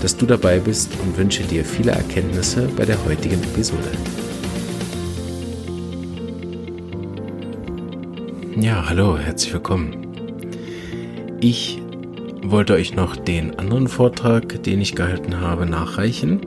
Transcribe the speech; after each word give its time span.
dass 0.00 0.16
du 0.16 0.26
dabei 0.26 0.58
bist 0.58 0.92
und 1.02 1.16
wünsche 1.16 1.42
dir 1.42 1.64
viele 1.64 1.92
Erkenntnisse 1.92 2.68
bei 2.76 2.84
der 2.84 3.04
heutigen 3.04 3.42
Episode. 3.42 3.90
Ja, 8.56 8.88
hallo, 8.88 9.18
herzlich 9.18 9.52
willkommen. 9.52 10.06
Ich 11.40 11.80
wollte 12.42 12.74
euch 12.74 12.94
noch 12.94 13.16
den 13.16 13.58
anderen 13.58 13.88
Vortrag, 13.88 14.62
den 14.62 14.80
ich 14.80 14.94
gehalten 14.94 15.40
habe, 15.40 15.66
nachreichen. 15.66 16.40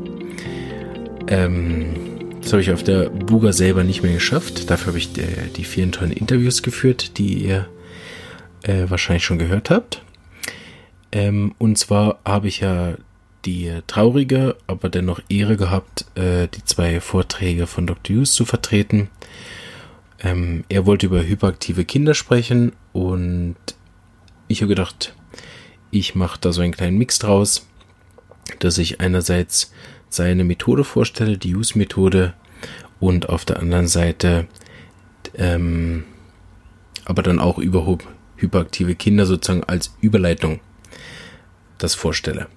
Ähm, 1.28 1.96
das 2.42 2.52
habe 2.52 2.62
ich 2.62 2.72
auf 2.72 2.84
der 2.84 3.10
Buga 3.10 3.54
selber 3.54 3.84
nicht 3.84 4.04
mehr 4.04 4.14
geschafft. 4.14 4.70
Dafür 4.70 4.88
habe 4.88 4.98
ich 4.98 5.14
die, 5.14 5.24
die 5.56 5.64
vielen 5.64 5.92
tollen 5.92 6.12
Interviews 6.12 6.62
geführt, 6.62 7.18
die 7.18 7.46
ihr 7.46 7.68
äh, 8.64 8.86
wahrscheinlich 8.90 9.24
schon 9.24 9.40
gehört 9.40 9.70
habt. 9.70 10.02
Ähm, 11.12 11.56
und 11.58 11.78
zwar 11.78 12.20
habe 12.26 12.48
ich 12.48 12.60
ja 12.60 12.96
die 13.46 13.82
traurige, 13.88 14.56
aber 14.68 14.90
dennoch 14.90 15.20
Ehre 15.30 15.58
gehabt, 15.58 16.06
äh, 16.16 16.48
die 16.48 16.64
zwei 16.64 17.02
Vorträge 17.02 17.68
von 17.68 17.88
Dr. 17.88 18.18
Hughes 18.18 18.34
zu 18.34 18.46
vertreten. 18.46 19.10
Ähm, 20.20 20.64
er 20.70 20.86
wollte 20.86 21.08
über 21.08 21.24
hyperaktive 21.24 21.86
Kinder 21.86 22.14
sprechen 22.14 22.74
und 22.94 23.56
ich 24.48 24.62
habe 24.62 24.70
gedacht, 24.70 25.16
ich 25.92 26.16
mache 26.16 26.40
da 26.40 26.52
so 26.54 26.62
einen 26.62 26.74
kleinen 26.74 26.98
Mix 26.98 27.20
draus, 27.20 27.68
dass 28.60 28.78
ich 28.78 29.02
einerseits 29.02 29.74
seine 30.10 30.44
Methode 30.44 30.84
vorstelle, 30.84 31.38
die 31.38 31.56
Use-Methode, 31.56 32.34
und 33.00 33.28
auf 33.28 33.44
der 33.44 33.60
anderen 33.60 33.88
Seite 33.88 34.48
ähm, 35.36 36.06
aber 37.06 37.24
dann 37.24 37.40
auch 37.40 37.58
über 37.58 37.98
hyperaktive 38.38 38.96
Kinder 38.96 39.26
sozusagen 39.26 39.64
als 39.66 39.96
Überleitung 40.02 40.62
das 41.78 41.96
vorstelle. 41.96 42.48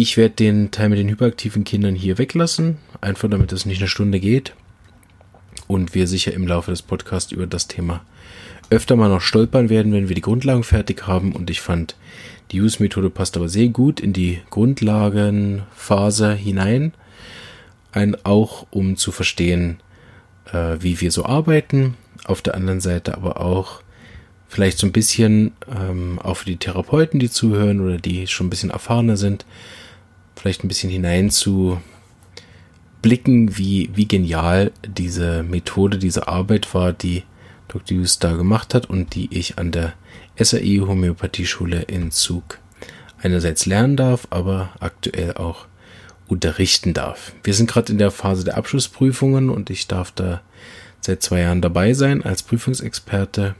Ich 0.00 0.16
werde 0.16 0.36
den 0.36 0.70
Teil 0.70 0.90
mit 0.90 1.00
den 1.00 1.08
hyperaktiven 1.08 1.64
Kindern 1.64 1.96
hier 1.96 2.18
weglassen, 2.18 2.78
einfach 3.00 3.28
damit 3.28 3.50
es 3.50 3.66
nicht 3.66 3.80
eine 3.80 3.88
Stunde 3.88 4.20
geht. 4.20 4.54
Und 5.66 5.92
wir 5.92 6.06
sicher 6.06 6.32
im 6.32 6.46
Laufe 6.46 6.70
des 6.70 6.82
Podcasts 6.82 7.32
über 7.32 7.48
das 7.48 7.66
Thema 7.66 8.04
öfter 8.70 8.94
mal 8.94 9.08
noch 9.08 9.22
stolpern 9.22 9.70
werden, 9.70 9.92
wenn 9.92 10.08
wir 10.08 10.14
die 10.14 10.20
Grundlagen 10.20 10.62
fertig 10.62 11.08
haben. 11.08 11.32
Und 11.32 11.50
ich 11.50 11.60
fand, 11.60 11.96
die 12.52 12.60
Use-Methode 12.60 13.10
passt 13.10 13.36
aber 13.36 13.48
sehr 13.48 13.70
gut 13.70 13.98
in 13.98 14.12
die 14.12 14.40
Grundlagenphase 14.50 16.32
hinein, 16.32 16.92
ein 17.90 18.16
auch 18.24 18.68
um 18.70 18.96
zu 18.96 19.10
verstehen, 19.10 19.80
äh, 20.52 20.76
wie 20.78 21.00
wir 21.00 21.10
so 21.10 21.24
arbeiten, 21.24 21.94
auf 22.24 22.40
der 22.40 22.54
anderen 22.54 22.80
Seite 22.80 23.16
aber 23.16 23.40
auch 23.40 23.82
vielleicht 24.46 24.78
so 24.78 24.86
ein 24.86 24.92
bisschen 24.92 25.54
ähm, 25.68 26.20
auch 26.20 26.36
für 26.36 26.46
die 26.46 26.56
Therapeuten, 26.56 27.18
die 27.18 27.30
zuhören 27.30 27.80
oder 27.80 27.96
die 27.96 28.28
schon 28.28 28.46
ein 28.46 28.50
bisschen 28.50 28.70
erfahrener 28.70 29.16
sind, 29.16 29.44
vielleicht 30.38 30.64
ein 30.64 30.68
bisschen 30.68 30.90
hinein 30.90 31.30
zu 31.30 31.80
blicken, 33.02 33.56
wie, 33.56 33.90
wie 33.94 34.06
genial 34.06 34.72
diese 34.86 35.42
Methode, 35.42 35.98
diese 35.98 36.28
Arbeit 36.28 36.74
war, 36.74 36.92
die 36.92 37.24
Dr. 37.68 37.98
Hughes 37.98 38.18
da 38.18 38.32
gemacht 38.32 38.74
hat 38.74 38.86
und 38.86 39.14
die 39.14 39.28
ich 39.36 39.58
an 39.58 39.72
der 39.72 39.94
SAE 40.38 40.86
Homöopathieschule 40.86 41.82
in 41.82 42.10
Zug 42.10 42.58
einerseits 43.20 43.66
lernen 43.66 43.96
darf, 43.96 44.26
aber 44.30 44.70
aktuell 44.80 45.34
auch 45.34 45.66
unterrichten 46.28 46.94
darf. 46.94 47.32
Wir 47.42 47.54
sind 47.54 47.70
gerade 47.70 47.92
in 47.92 47.98
der 47.98 48.10
Phase 48.10 48.44
der 48.44 48.56
Abschlussprüfungen 48.56 49.50
und 49.50 49.70
ich 49.70 49.86
darf 49.86 50.12
da 50.12 50.40
seit 51.00 51.22
zwei 51.22 51.40
Jahren 51.40 51.62
dabei 51.62 51.94
sein 51.94 52.22
als 52.22 52.42
Prüfungsexperte, 52.42 53.54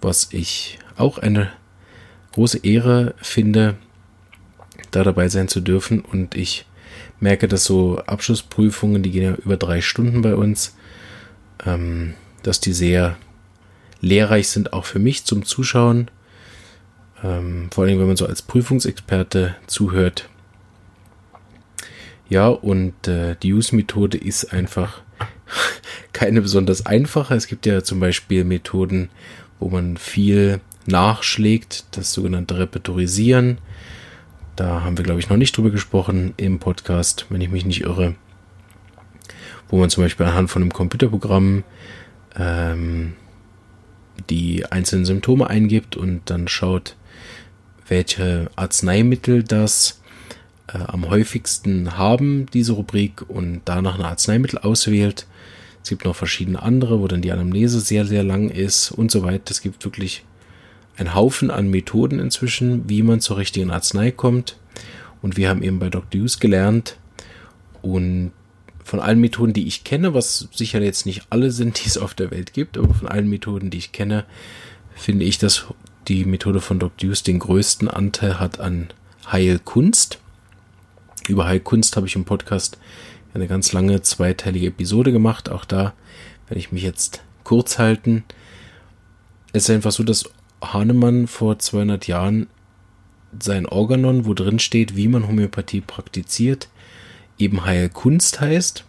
was 0.00 0.28
ich 0.32 0.78
auch 0.96 1.18
eine 1.18 1.50
große 2.32 2.58
Ehre 2.58 3.14
finde, 3.22 3.76
da 4.94 5.04
dabei 5.04 5.28
sein 5.28 5.48
zu 5.48 5.60
dürfen. 5.60 6.00
Und 6.00 6.34
ich 6.34 6.66
merke, 7.20 7.48
dass 7.48 7.64
so 7.64 7.98
Abschlussprüfungen, 7.98 9.02
die 9.02 9.10
gehen 9.10 9.24
ja 9.24 9.34
über 9.34 9.56
drei 9.56 9.80
Stunden 9.80 10.22
bei 10.22 10.34
uns, 10.34 10.76
ähm, 11.64 12.14
dass 12.42 12.60
die 12.60 12.72
sehr 12.72 13.16
lehrreich 14.00 14.48
sind, 14.48 14.72
auch 14.72 14.84
für 14.84 14.98
mich 14.98 15.24
zum 15.24 15.44
Zuschauen. 15.44 16.10
Ähm, 17.22 17.68
vor 17.72 17.84
allem, 17.84 17.98
wenn 17.98 18.06
man 18.06 18.16
so 18.16 18.26
als 18.26 18.42
Prüfungsexperte 18.42 19.56
zuhört. 19.66 20.28
Ja, 22.28 22.48
und 22.48 23.08
äh, 23.08 23.36
die 23.42 23.52
Use-Methode 23.52 24.18
ist 24.18 24.52
einfach 24.52 25.02
keine 26.12 26.42
besonders 26.42 26.86
einfache. 26.86 27.34
Es 27.34 27.46
gibt 27.46 27.66
ja 27.66 27.82
zum 27.82 28.00
Beispiel 28.00 28.44
Methoden, 28.44 29.10
wo 29.58 29.68
man 29.68 29.96
viel 29.96 30.60
nachschlägt, 30.86 31.84
das 31.92 32.12
sogenannte 32.12 32.58
Repertorisieren. 32.58 33.58
Da 34.56 34.82
haben 34.82 34.96
wir, 34.96 35.04
glaube 35.04 35.20
ich, 35.20 35.28
noch 35.28 35.36
nicht 35.36 35.56
drüber 35.56 35.70
gesprochen 35.70 36.34
im 36.36 36.58
Podcast, 36.60 37.26
wenn 37.28 37.40
ich 37.40 37.50
mich 37.50 37.64
nicht 37.64 37.82
irre. 37.82 38.14
Wo 39.68 39.78
man 39.78 39.90
zum 39.90 40.04
Beispiel 40.04 40.26
anhand 40.26 40.50
von 40.50 40.62
einem 40.62 40.72
Computerprogramm 40.72 41.64
ähm, 42.36 43.14
die 44.30 44.64
einzelnen 44.66 45.04
Symptome 45.04 45.48
eingibt 45.48 45.96
und 45.96 46.22
dann 46.30 46.46
schaut, 46.46 46.96
welche 47.88 48.50
Arzneimittel 48.54 49.42
das 49.42 50.00
äh, 50.68 50.78
am 50.78 51.08
häufigsten 51.08 51.98
haben, 51.98 52.46
diese 52.52 52.72
Rubrik, 52.72 53.28
und 53.28 53.62
danach 53.64 53.98
ein 53.98 54.04
Arzneimittel 54.04 54.60
auswählt. 54.60 55.26
Es 55.82 55.90
gibt 55.90 56.04
noch 56.04 56.16
verschiedene 56.16 56.62
andere, 56.62 57.00
wo 57.00 57.08
dann 57.08 57.22
die 57.22 57.32
Anamnese 57.32 57.80
sehr, 57.80 58.06
sehr 58.06 58.22
lang 58.22 58.48
ist 58.50 58.92
und 58.92 59.10
so 59.10 59.22
weiter. 59.22 59.50
Es 59.50 59.60
gibt 59.60 59.84
wirklich 59.84 60.24
ein 60.96 61.14
Haufen 61.14 61.50
an 61.50 61.68
Methoden 61.68 62.18
inzwischen, 62.18 62.88
wie 62.88 63.02
man 63.02 63.20
zur 63.20 63.36
richtigen 63.36 63.70
Arznei 63.70 64.10
kommt. 64.10 64.56
Und 65.22 65.36
wir 65.36 65.48
haben 65.48 65.62
eben 65.62 65.78
bei 65.78 65.90
Dr. 65.90 66.20
Hughes 66.20 66.38
gelernt 66.38 66.98
und 67.82 68.32
von 68.84 69.00
allen 69.00 69.20
Methoden, 69.20 69.54
die 69.54 69.66
ich 69.66 69.82
kenne, 69.82 70.12
was 70.12 70.48
sicher 70.52 70.80
jetzt 70.82 71.06
nicht 71.06 71.22
alle 71.30 71.50
sind, 71.50 71.82
die 71.82 71.88
es 71.88 71.96
auf 71.96 72.14
der 72.14 72.30
Welt 72.30 72.52
gibt, 72.52 72.76
aber 72.76 72.92
von 72.92 73.08
allen 73.08 73.28
Methoden, 73.28 73.70
die 73.70 73.78
ich 73.78 73.92
kenne, 73.92 74.24
finde 74.94 75.24
ich, 75.24 75.38
dass 75.38 75.66
die 76.06 76.24
Methode 76.26 76.60
von 76.60 76.78
Dr. 76.78 77.08
Hughes 77.08 77.22
den 77.22 77.38
größten 77.38 77.88
Anteil 77.88 78.38
hat 78.38 78.60
an 78.60 78.88
Heilkunst. 79.30 80.18
Über 81.26 81.46
Heilkunst 81.46 81.96
habe 81.96 82.06
ich 82.06 82.14
im 82.14 82.26
Podcast 82.26 82.78
eine 83.32 83.48
ganz 83.48 83.72
lange 83.72 84.02
zweiteilige 84.02 84.68
Episode 84.68 85.12
gemacht. 85.12 85.48
Auch 85.48 85.64
da 85.64 85.94
werde 86.48 86.60
ich 86.60 86.70
mich 86.70 86.82
jetzt 86.82 87.22
kurz 87.42 87.78
halten. 87.78 88.24
Es 89.52 89.64
ist 89.64 89.70
einfach 89.70 89.92
so, 89.92 90.02
dass 90.02 90.30
Hahnemann 90.72 91.26
vor 91.26 91.58
200 91.58 92.06
Jahren 92.06 92.46
sein 93.40 93.66
Organon, 93.66 94.26
wo 94.26 94.34
drin 94.34 94.58
steht, 94.58 94.96
wie 94.96 95.08
man 95.08 95.26
Homöopathie 95.26 95.80
praktiziert, 95.80 96.68
eben 97.38 97.64
Heilkunst 97.64 98.40
heißt. 98.40 98.84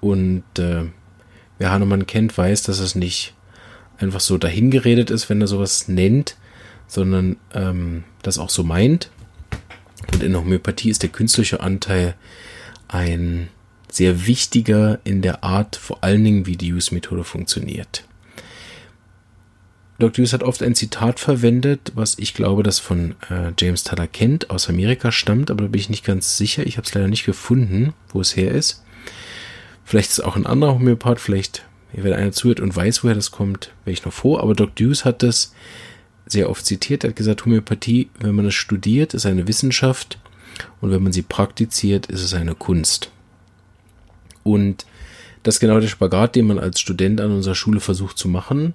Und 0.00 0.44
äh, 0.58 0.84
wer 1.58 1.70
Hahnemann 1.70 2.06
kennt, 2.06 2.36
weiß, 2.36 2.62
dass 2.62 2.78
es 2.78 2.94
nicht 2.94 3.34
einfach 3.98 4.20
so 4.20 4.38
dahingeredet 4.38 5.10
ist, 5.10 5.28
wenn 5.28 5.40
er 5.40 5.48
sowas 5.48 5.88
nennt, 5.88 6.36
sondern 6.86 7.36
ähm, 7.52 8.04
das 8.22 8.38
auch 8.38 8.50
so 8.50 8.62
meint. 8.62 9.10
Und 10.12 10.22
in 10.22 10.32
der 10.32 10.40
Homöopathie 10.40 10.90
ist 10.90 11.02
der 11.02 11.10
künstliche 11.10 11.60
Anteil 11.60 12.14
ein 12.86 13.48
sehr 13.90 14.26
wichtiger 14.26 15.00
in 15.04 15.22
der 15.22 15.42
Art, 15.44 15.76
vor 15.76 16.04
allen 16.04 16.24
Dingen, 16.24 16.46
wie 16.46 16.56
die 16.56 16.72
Use-Methode 16.72 17.24
funktioniert. 17.24 18.04
Dr. 19.98 20.22
Hughes 20.22 20.32
hat 20.32 20.44
oft 20.44 20.62
ein 20.62 20.76
Zitat 20.76 21.18
verwendet, 21.18 21.92
was 21.96 22.16
ich 22.18 22.32
glaube, 22.32 22.62
das 22.62 22.78
von 22.78 23.16
äh, 23.30 23.52
James 23.58 23.82
Taylor 23.82 24.06
kennt, 24.06 24.48
aus 24.48 24.68
Amerika 24.68 25.10
stammt, 25.10 25.50
aber 25.50 25.62
da 25.62 25.68
bin 25.68 25.80
ich 25.80 25.90
nicht 25.90 26.04
ganz 26.04 26.36
sicher. 26.36 26.64
Ich 26.64 26.76
habe 26.76 26.86
es 26.86 26.94
leider 26.94 27.08
nicht 27.08 27.26
gefunden, 27.26 27.94
wo 28.10 28.20
es 28.20 28.36
her 28.36 28.52
ist. 28.52 28.84
Vielleicht 29.84 30.10
ist 30.10 30.18
es 30.20 30.24
auch 30.24 30.36
ein 30.36 30.46
anderer 30.46 30.74
Homöopath, 30.74 31.18
vielleicht, 31.18 31.64
wenn 31.92 32.12
einer 32.12 32.30
zuhört 32.30 32.60
und 32.60 32.76
weiß, 32.76 33.02
woher 33.02 33.16
das 33.16 33.32
kommt, 33.32 33.72
wäre 33.84 33.92
ich 33.92 34.04
noch 34.04 34.12
froh. 34.12 34.38
Aber 34.38 34.54
Dr. 34.54 34.86
Hughes 34.86 35.04
hat 35.04 35.24
das 35.24 35.52
sehr 36.26 36.48
oft 36.48 36.64
zitiert. 36.64 37.02
Er 37.02 37.10
hat 37.10 37.16
gesagt, 37.16 37.44
Homöopathie, 37.44 38.08
wenn 38.20 38.36
man 38.36 38.46
es 38.46 38.54
studiert, 38.54 39.14
ist 39.14 39.26
eine 39.26 39.48
Wissenschaft 39.48 40.20
und 40.80 40.92
wenn 40.92 41.02
man 41.02 41.12
sie 41.12 41.22
praktiziert, 41.22 42.06
ist 42.06 42.22
es 42.22 42.34
eine 42.34 42.54
Kunst. 42.54 43.10
Und 44.44 44.86
das 45.42 45.56
ist 45.56 45.60
genau 45.60 45.80
der 45.80 45.88
Spagat, 45.88 46.36
den 46.36 46.46
man 46.46 46.60
als 46.60 46.78
Student 46.78 47.20
an 47.20 47.32
unserer 47.32 47.56
Schule 47.56 47.80
versucht 47.80 48.16
zu 48.16 48.28
machen 48.28 48.74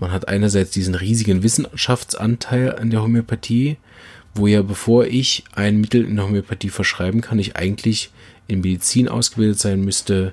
man 0.00 0.12
hat 0.12 0.28
einerseits 0.28 0.70
diesen 0.70 0.94
riesigen 0.94 1.42
Wissenschaftsanteil 1.42 2.76
an 2.76 2.90
der 2.90 3.02
Homöopathie, 3.02 3.76
wo 4.34 4.46
ja 4.46 4.62
bevor 4.62 5.06
ich 5.06 5.44
ein 5.54 5.80
Mittel 5.80 6.04
in 6.04 6.16
der 6.16 6.26
Homöopathie 6.26 6.68
verschreiben 6.68 7.20
kann, 7.20 7.38
ich 7.38 7.56
eigentlich 7.56 8.10
in 8.46 8.60
Medizin 8.60 9.08
ausgebildet 9.08 9.58
sein 9.58 9.80
müsste, 9.84 10.32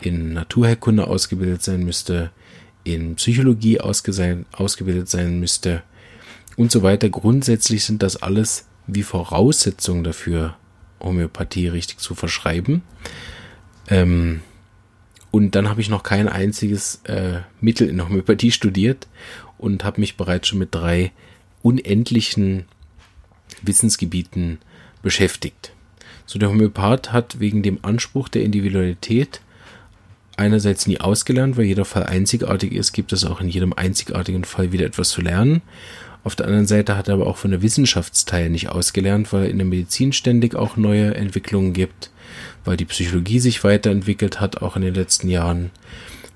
in 0.00 0.32
Naturheilkunde 0.32 1.06
ausgebildet 1.06 1.62
sein 1.62 1.84
müsste, 1.84 2.30
in 2.84 3.16
Psychologie 3.16 3.80
ausgebildet 3.80 5.08
sein 5.08 5.40
müsste 5.40 5.82
und 6.56 6.70
so 6.70 6.82
weiter. 6.82 7.08
Grundsätzlich 7.08 7.84
sind 7.84 8.02
das 8.02 8.16
alles 8.16 8.66
wie 8.86 9.02
Voraussetzungen 9.02 10.04
dafür, 10.04 10.56
Homöopathie 11.00 11.68
richtig 11.68 11.98
zu 11.98 12.14
verschreiben. 12.14 12.82
Ähm, 13.88 14.40
und 15.30 15.54
dann 15.54 15.68
habe 15.68 15.80
ich 15.80 15.88
noch 15.88 16.02
kein 16.02 16.28
einziges 16.28 17.00
äh, 17.04 17.40
Mittel 17.60 17.88
in 17.88 18.02
Homöopathie 18.02 18.50
studiert 18.50 19.06
und 19.58 19.84
habe 19.84 20.00
mich 20.00 20.16
bereits 20.16 20.48
schon 20.48 20.58
mit 20.58 20.74
drei 20.74 21.12
unendlichen 21.62 22.64
Wissensgebieten 23.62 24.58
beschäftigt. 25.02 25.72
So 26.26 26.38
der 26.38 26.48
Homöopath 26.50 27.12
hat 27.12 27.40
wegen 27.40 27.62
dem 27.62 27.78
Anspruch 27.82 28.28
der 28.28 28.42
Individualität 28.42 29.40
einerseits 30.36 30.86
nie 30.86 31.00
ausgelernt, 31.00 31.56
weil 31.56 31.64
jeder 31.64 31.84
Fall 31.84 32.04
einzigartig 32.04 32.72
ist, 32.72 32.92
gibt 32.92 33.12
es 33.12 33.24
auch 33.24 33.40
in 33.40 33.48
jedem 33.48 33.72
einzigartigen 33.72 34.44
Fall 34.44 34.72
wieder 34.72 34.86
etwas 34.86 35.10
zu 35.10 35.20
lernen. 35.20 35.62
Auf 36.24 36.36
der 36.36 36.46
anderen 36.46 36.66
Seite 36.66 36.96
hat 36.96 37.08
er 37.08 37.14
aber 37.14 37.26
auch 37.26 37.36
von 37.36 37.50
der 37.50 37.62
Wissenschaftsteil 37.62 38.50
nicht 38.50 38.68
ausgelernt, 38.68 39.32
weil 39.32 39.48
in 39.48 39.58
der 39.58 39.66
Medizin 39.66 40.12
ständig 40.12 40.54
auch 40.54 40.76
neue 40.76 41.14
Entwicklungen 41.14 41.72
gibt, 41.72 42.10
weil 42.64 42.76
die 42.76 42.84
Psychologie 42.84 43.38
sich 43.38 43.64
weiterentwickelt 43.64 44.40
hat, 44.40 44.60
auch 44.60 44.76
in 44.76 44.82
den 44.82 44.94
letzten 44.94 45.28
Jahren, 45.28 45.70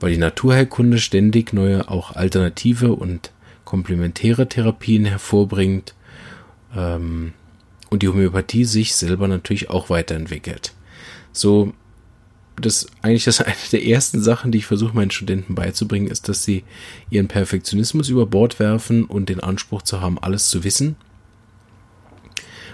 weil 0.01 0.13
die 0.13 0.19
Naturheilkunde 0.19 0.99
ständig 0.99 1.53
neue, 1.53 1.89
auch 1.89 2.15
alternative 2.17 2.93
und 2.95 3.33
komplementäre 3.65 4.49
Therapien 4.49 5.05
hervorbringt 5.05 5.95
ähm, 6.77 7.33
und 7.91 8.03
die 8.03 8.09
Homöopathie 8.09 8.65
sich 8.65 8.95
selber 8.95 9.29
natürlich 9.29 9.71
auch 9.71 9.91
weiterentwickelt. 9.91 10.73
So 11.33 11.73
das 12.67 12.87
eigentlich 13.03 13.25
das 13.25 13.41
eine 13.43 13.55
der 13.71 13.85
ersten 13.85 14.23
Sachen, 14.23 14.53
die 14.53 14.59
ich 14.59 14.67
versuche 14.67 14.95
meinen 14.95 15.11
Studenten 15.11 15.55
beizubringen, 15.55 16.09
ist, 16.09 16.29
dass 16.29 16.45
sie 16.45 16.65
ihren 17.11 17.29
Perfektionismus 17.29 18.09
über 18.09 18.27
Bord 18.27 18.59
werfen 18.59 19.05
und 19.05 19.29
den 19.29 19.41
Anspruch 19.41 19.83
zu 19.83 20.01
haben, 20.01 20.19
alles 20.19 20.49
zu 20.49 20.65
wissen. 20.65 20.97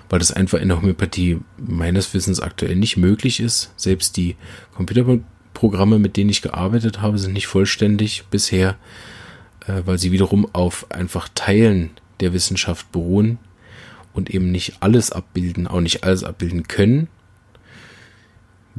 Weil 0.09 0.21
das 0.21 0.33
einfach 0.33 0.59
in 0.59 0.69
der 0.69 0.79
Homöopathie 0.79 1.41
meines 1.59 2.15
Wissens 2.15 2.41
aktuell 2.41 2.77
nicht 2.77 2.97
möglich 2.97 3.41
ist. 3.41 3.73
Selbst 3.77 4.17
die 4.17 4.37
Computerprogramme, 4.75 5.99
mit 5.99 6.17
denen 6.17 6.31
ich 6.31 6.41
gearbeitet 6.41 7.03
habe, 7.03 7.19
sind 7.19 7.35
nicht 7.35 7.47
vollständig 7.47 8.25
bisher, 8.31 8.77
äh, 9.67 9.83
weil 9.85 9.99
sie 9.99 10.13
wiederum 10.13 10.49
auf 10.55 10.91
einfach 10.91 11.29
Teilen 11.35 11.91
der 12.21 12.33
Wissenschaft 12.33 12.91
beruhen 12.91 13.39
und 14.15 14.31
eben 14.31 14.51
nicht 14.51 14.79
alles 14.81 15.13
abbilden, 15.13 15.67
auch 15.67 15.81
nicht 15.81 16.05
alles 16.05 16.25
abbilden 16.25 16.67
können 16.69 17.09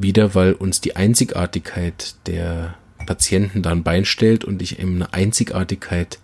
wieder, 0.02 0.36
weil 0.36 0.54
uns 0.54 0.82
die 0.82 0.96
Einzigartigkeit 0.96 2.16
der 2.26 2.76
Patienten 3.06 3.62
da 3.62 3.72
ein 3.72 3.84
Bein 3.84 4.06
stellt 4.06 4.46
und 4.46 4.62
ich 4.62 4.80
eben 4.80 4.96
eine 4.96 5.14
Einzigartigkeit 5.14 6.20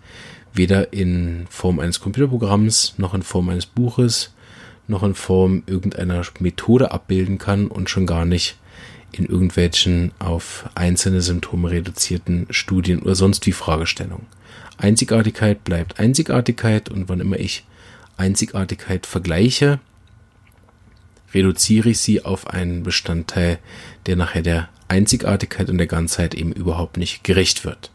weder 0.52 0.92
in 0.92 1.46
Form 1.50 1.80
eines 1.80 2.00
Computerprogramms 2.00 2.94
noch 2.96 3.14
in 3.14 3.22
Form 3.22 3.48
eines 3.48 3.66
Buches 3.66 4.32
noch 4.88 5.02
in 5.02 5.14
Form 5.14 5.62
irgendeiner 5.66 6.22
Methode 6.38 6.92
abbilden 6.92 7.38
kann 7.38 7.66
und 7.66 7.90
schon 7.90 8.06
gar 8.06 8.24
nicht 8.24 8.56
in 9.12 9.26
irgendwelchen 9.26 10.12
auf 10.18 10.68
einzelne 10.74 11.20
Symptome 11.20 11.70
reduzierten 11.70 12.46
Studien 12.50 13.00
oder 13.00 13.14
sonst 13.14 13.46
wie 13.46 13.52
Fragestellungen. 13.52 14.26
Einzigartigkeit 14.78 15.64
bleibt 15.64 15.98
Einzigartigkeit 15.98 16.88
und 16.88 17.08
wann 17.08 17.20
immer 17.20 17.38
ich 17.38 17.64
Einzigartigkeit 18.16 19.06
vergleiche, 19.06 19.80
reduziere 21.34 21.90
ich 21.90 22.00
sie 22.00 22.24
auf 22.24 22.48
einen 22.48 22.82
Bestandteil, 22.82 23.58
der 24.06 24.16
nachher 24.16 24.42
der 24.42 24.68
Einzigartigkeit 24.88 25.68
und 25.68 25.78
der 25.78 25.86
Ganzheit 25.86 26.34
eben 26.34 26.52
überhaupt 26.52 26.96
nicht 26.96 27.24
gerecht 27.24 27.64
wird. 27.64 27.90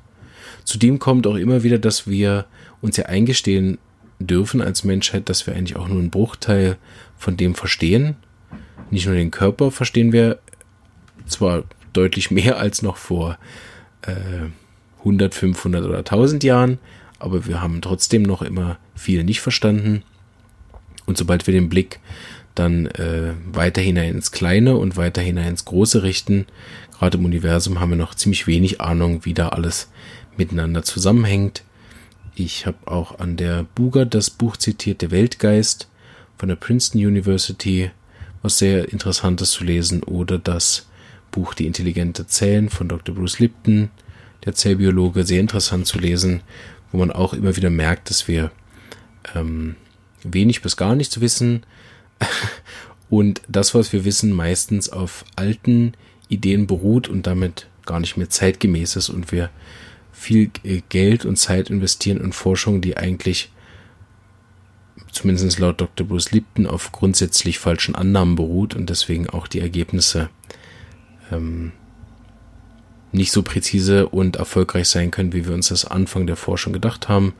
Zudem 0.64 1.00
kommt 1.00 1.26
auch 1.26 1.36
immer 1.36 1.64
wieder, 1.64 1.80
dass 1.80 2.08
wir 2.08 2.46
uns 2.82 2.98
ja 2.98 3.06
eingestehen 3.06 3.78
dürfen 4.20 4.62
als 4.62 4.84
Menschheit, 4.84 5.30
dass 5.30 5.48
wir 5.48 5.56
eigentlich 5.56 5.76
auch 5.76 5.88
nur 5.88 6.00
einen 6.00 6.12
Bruchteil 6.12 6.78
von 7.18 7.38
dem 7.38 7.56
verstehen. 7.56 8.16
Nicht 8.90 9.06
nur 9.06 9.16
den 9.16 9.32
Körper 9.32 9.72
verstehen 9.72 10.12
wir 10.12 10.40
zwar 11.26 11.64
deutlich 11.94 12.32
mehr 12.32 12.58
als 12.58 12.82
noch 12.82 12.98
vor 12.98 13.38
äh, 14.04 14.50
100, 15.00 15.34
500 15.34 15.86
oder 15.86 16.00
1000 16.00 16.44
Jahren, 16.44 16.80
aber 17.20 17.46
wir 17.46 17.62
haben 17.62 17.82
trotzdem 17.82 18.24
noch 18.24 18.42
immer 18.42 18.78
viel 18.96 19.24
nicht 19.24 19.42
verstanden. 19.42 20.04
Und 21.06 21.18
sobald 21.18 21.48
wir 21.48 21.54
den 21.54 21.70
Blick 21.70 22.00
dann 22.56 22.88
äh, 22.88 23.34
weiter 23.52 23.82
hinein 23.82 24.16
ins 24.16 24.32
Kleine 24.32 24.76
und 24.78 24.98
weiter 24.98 25.22
hinein 25.22 25.50
ins 25.50 25.66
Große 25.66 26.04
richten. 26.04 26.48
Gerade 26.98 27.18
im 27.18 27.26
Universum 27.26 27.80
haben 27.80 27.92
wir 27.92 27.98
noch 27.98 28.16
ziemlich 28.16 28.48
wenig 28.48 28.82
Ahnung, 28.82 29.26
wie 29.26 29.34
da 29.34 29.50
alles 29.50 29.90
miteinander 30.38 30.84
zusammenhängt. 30.84 31.64
Ich 32.36 32.66
habe 32.66 32.78
auch 32.86 33.20
an 33.20 33.38
der 33.38 33.66
Buga 33.76 34.06
das 34.06 34.30
Buch 34.30 34.58
zitiert, 34.58 35.02
Der 35.02 35.12
Weltgeist 35.12 35.88
von 36.38 36.50
der 36.50 36.56
Princeton 36.56 37.06
University, 37.06 37.92
was 38.42 38.58
sehr 38.58 38.92
interessantes 38.92 39.52
zu 39.52 39.64
lesen, 39.64 40.04
oder 40.04 40.38
das 40.38 40.88
Buch 41.32 41.54
Die 41.54 41.68
intelligente 41.68 42.28
Zellen 42.28 42.70
von 42.70 42.88
Dr. 42.88 43.16
Bruce 43.16 43.40
Lipton, 43.40 43.90
der 44.46 44.54
Zellbiologe, 44.54 45.24
sehr 45.24 45.40
interessant 45.40 45.88
zu 45.88 46.00
lesen, 46.00 46.42
wo 46.92 46.98
man 46.98 47.12
auch 47.12 47.34
immer 47.34 47.56
wieder 47.56 47.70
merkt, 47.70 48.10
dass 48.10 48.28
wir 48.28 48.52
ähm, 49.36 49.76
wenig 50.24 50.62
bis 50.62 50.78
gar 50.78 50.96
nichts 50.96 51.22
wissen, 51.22 51.64
und 53.10 53.42
das, 53.48 53.74
was 53.74 53.94
wir 53.94 54.06
wissen, 54.06 54.32
meistens 54.32 54.90
auf 54.90 55.26
alten 55.36 55.94
Ideen 56.30 56.68
beruht 56.68 57.08
und 57.10 57.28
damit 57.28 57.68
gar 57.86 58.00
nicht 58.00 58.18
mehr 58.18 58.30
zeitgemäß 58.30 58.96
ist 58.96 59.10
und 59.10 59.32
wir 59.32 59.50
viel 60.12 60.52
Geld 60.90 61.26
und 61.26 61.38
Zeit 61.38 61.70
investieren 61.70 62.22
in 62.22 62.32
Forschung, 62.32 62.80
die 62.80 62.96
eigentlich 62.96 63.52
zumindest 65.12 65.60
laut 65.60 65.82
Dr. 65.82 66.08
Bruce 66.08 66.32
Lipton 66.32 66.68
auf 66.68 66.92
grundsätzlich 66.92 67.60
falschen 67.60 67.96
Annahmen 67.96 68.36
beruht 68.36 68.76
und 68.76 68.90
deswegen 68.90 69.30
auch 69.30 69.48
die 69.48 69.60
Ergebnisse 69.60 70.30
ähm, 71.32 71.72
nicht 73.12 73.32
so 73.32 73.44
präzise 73.44 74.08
und 74.08 74.38
erfolgreich 74.38 74.88
sein 74.88 75.12
können, 75.12 75.34
wie 75.34 75.46
wir 75.46 75.54
uns 75.54 75.68
das 75.68 75.86
Anfang 75.86 76.28
der 76.28 76.38
Forschung 76.38 76.72
gedacht 76.72 77.10
haben. 77.10 77.34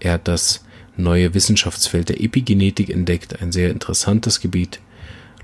Er 0.00 0.14
hat 0.14 0.28
das 0.28 0.64
neue 0.98 1.32
Wissenschaftsfeld 1.34 2.08
der 2.08 2.20
Epigenetik 2.20 2.90
entdeckt. 2.90 3.40
Ein 3.40 3.52
sehr 3.52 3.70
interessantes 3.70 4.40
Gebiet. 4.40 4.80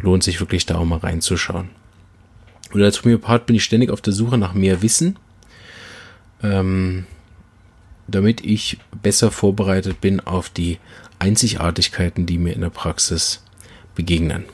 Lohnt 0.00 0.22
sich 0.22 0.40
wirklich 0.40 0.66
da 0.66 0.76
auch 0.76 0.84
mal 0.84 0.98
reinzuschauen. 0.98 1.70
Und 2.72 2.82
als 2.82 3.02
Homöopath 3.02 3.46
bin 3.46 3.56
ich 3.56 3.64
ständig 3.64 3.90
auf 3.90 4.00
der 4.00 4.12
Suche 4.12 4.36
nach 4.36 4.52
mehr 4.52 4.82
Wissen, 4.82 5.16
ähm, 6.42 7.06
damit 8.08 8.44
ich 8.44 8.78
besser 9.00 9.30
vorbereitet 9.30 10.00
bin 10.00 10.20
auf 10.20 10.48
die 10.50 10.78
Einzigartigkeiten, 11.20 12.26
die 12.26 12.36
mir 12.36 12.52
in 12.52 12.60
der 12.60 12.70
Praxis 12.70 13.42
begegnen. 13.94 14.44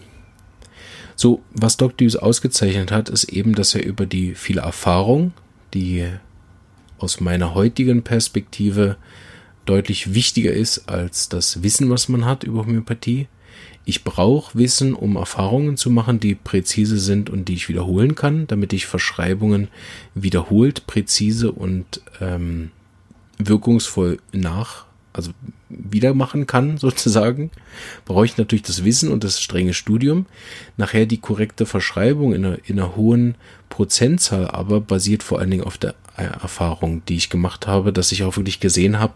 So, 1.16 1.42
was 1.52 1.76
Dr. 1.76 2.06
Hughes 2.06 2.16
ausgezeichnet 2.16 2.92
hat, 2.92 3.08
ist 3.08 3.24
eben, 3.24 3.54
dass 3.54 3.74
er 3.74 3.84
über 3.84 4.06
die 4.06 4.34
viele 4.34 4.60
Erfahrung, 4.60 5.32
die 5.74 6.06
aus 6.98 7.20
meiner 7.20 7.54
heutigen 7.54 8.02
Perspektive 8.02 8.96
deutlich 9.64 10.14
wichtiger 10.14 10.52
ist 10.52 10.88
als 10.88 11.28
das 11.28 11.62
Wissen, 11.62 11.90
was 11.90 12.08
man 12.08 12.24
hat 12.24 12.44
über 12.44 12.66
Homöopathie. 12.66 13.28
Ich 13.84 14.04
brauche 14.04 14.56
Wissen, 14.58 14.94
um 14.94 15.16
Erfahrungen 15.16 15.76
zu 15.76 15.90
machen, 15.90 16.20
die 16.20 16.34
präzise 16.34 16.98
sind 16.98 17.30
und 17.30 17.48
die 17.48 17.54
ich 17.54 17.68
wiederholen 17.68 18.14
kann, 18.14 18.46
damit 18.46 18.72
ich 18.72 18.86
Verschreibungen 18.86 19.68
wiederholt, 20.14 20.86
präzise 20.86 21.50
und 21.50 22.00
ähm, 22.20 22.70
wirkungsvoll 23.38 24.18
nach, 24.32 24.84
also 25.12 25.32
wieder 25.68 26.14
machen 26.14 26.46
kann, 26.46 26.76
sozusagen, 26.78 27.50
brauche 28.04 28.26
ich 28.26 28.36
natürlich 28.36 28.62
das 28.62 28.84
Wissen 28.84 29.10
und 29.10 29.24
das 29.24 29.40
strenge 29.40 29.74
Studium. 29.74 30.26
Nachher 30.76 31.06
die 31.06 31.18
korrekte 31.18 31.66
Verschreibung 31.66 32.34
in 32.34 32.44
einer, 32.44 32.58
in 32.64 32.78
einer 32.78 32.96
hohen 32.96 33.34
Prozentzahl, 33.70 34.48
aber 34.48 34.82
basiert 34.82 35.22
vor 35.22 35.38
allen 35.38 35.50
Dingen 35.50 35.64
auf 35.64 35.78
der 35.78 35.94
Erfahrung, 36.16 37.02
die 37.06 37.16
ich 37.16 37.30
gemacht 37.30 37.66
habe, 37.66 37.94
dass 37.94 38.12
ich 38.12 38.24
auch 38.24 38.36
wirklich 38.36 38.60
gesehen 38.60 38.98
habe, 38.98 39.14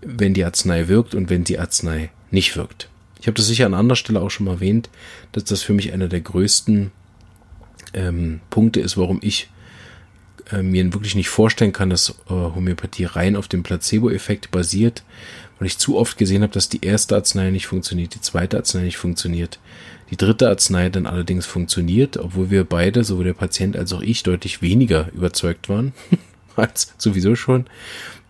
wenn 0.00 0.32
die 0.32 0.44
Arznei 0.44 0.88
wirkt 0.88 1.14
und 1.14 1.28
wenn 1.28 1.44
die 1.44 1.58
Arznei 1.58 2.10
nicht 2.30 2.56
wirkt. 2.56 2.88
Ich 3.20 3.26
habe 3.26 3.36
das 3.36 3.46
sicher 3.46 3.66
an 3.66 3.74
anderer 3.74 3.96
Stelle 3.96 4.20
auch 4.20 4.30
schon 4.30 4.46
mal 4.46 4.54
erwähnt, 4.54 4.88
dass 5.32 5.44
das 5.44 5.62
für 5.62 5.74
mich 5.74 5.92
einer 5.92 6.08
der 6.08 6.20
größten 6.20 6.92
ähm, 7.92 8.40
Punkte 8.50 8.80
ist, 8.80 8.96
warum 8.96 9.18
ich 9.22 9.50
äh, 10.52 10.62
mir 10.62 10.92
wirklich 10.94 11.14
nicht 11.14 11.28
vorstellen 11.28 11.72
kann, 11.72 11.90
dass 11.90 12.10
äh, 12.10 12.14
Homöopathie 12.30 13.04
rein 13.04 13.36
auf 13.36 13.48
dem 13.48 13.62
Placebo-Effekt 13.62 14.50
basiert, 14.50 15.02
weil 15.58 15.66
ich 15.66 15.78
zu 15.78 15.96
oft 15.96 16.18
gesehen 16.18 16.42
habe, 16.42 16.52
dass 16.52 16.68
die 16.68 16.84
erste 16.84 17.16
Arznei 17.16 17.50
nicht 17.50 17.66
funktioniert, 17.66 18.14
die 18.14 18.20
zweite 18.20 18.58
Arznei 18.58 18.82
nicht 18.82 18.98
funktioniert, 18.98 19.58
die 20.10 20.16
dritte 20.16 20.48
Arznei 20.48 20.88
dann 20.88 21.06
allerdings 21.06 21.46
funktioniert, 21.46 22.16
obwohl 22.16 22.50
wir 22.50 22.64
beide, 22.64 23.04
sowohl 23.04 23.24
der 23.24 23.34
Patient 23.34 23.76
als 23.76 23.92
auch 23.92 24.02
ich, 24.02 24.22
deutlich 24.22 24.62
weniger 24.62 25.10
überzeugt 25.12 25.68
waren 25.68 25.92
als 26.56 26.94
sowieso 26.98 27.34
schon. 27.34 27.66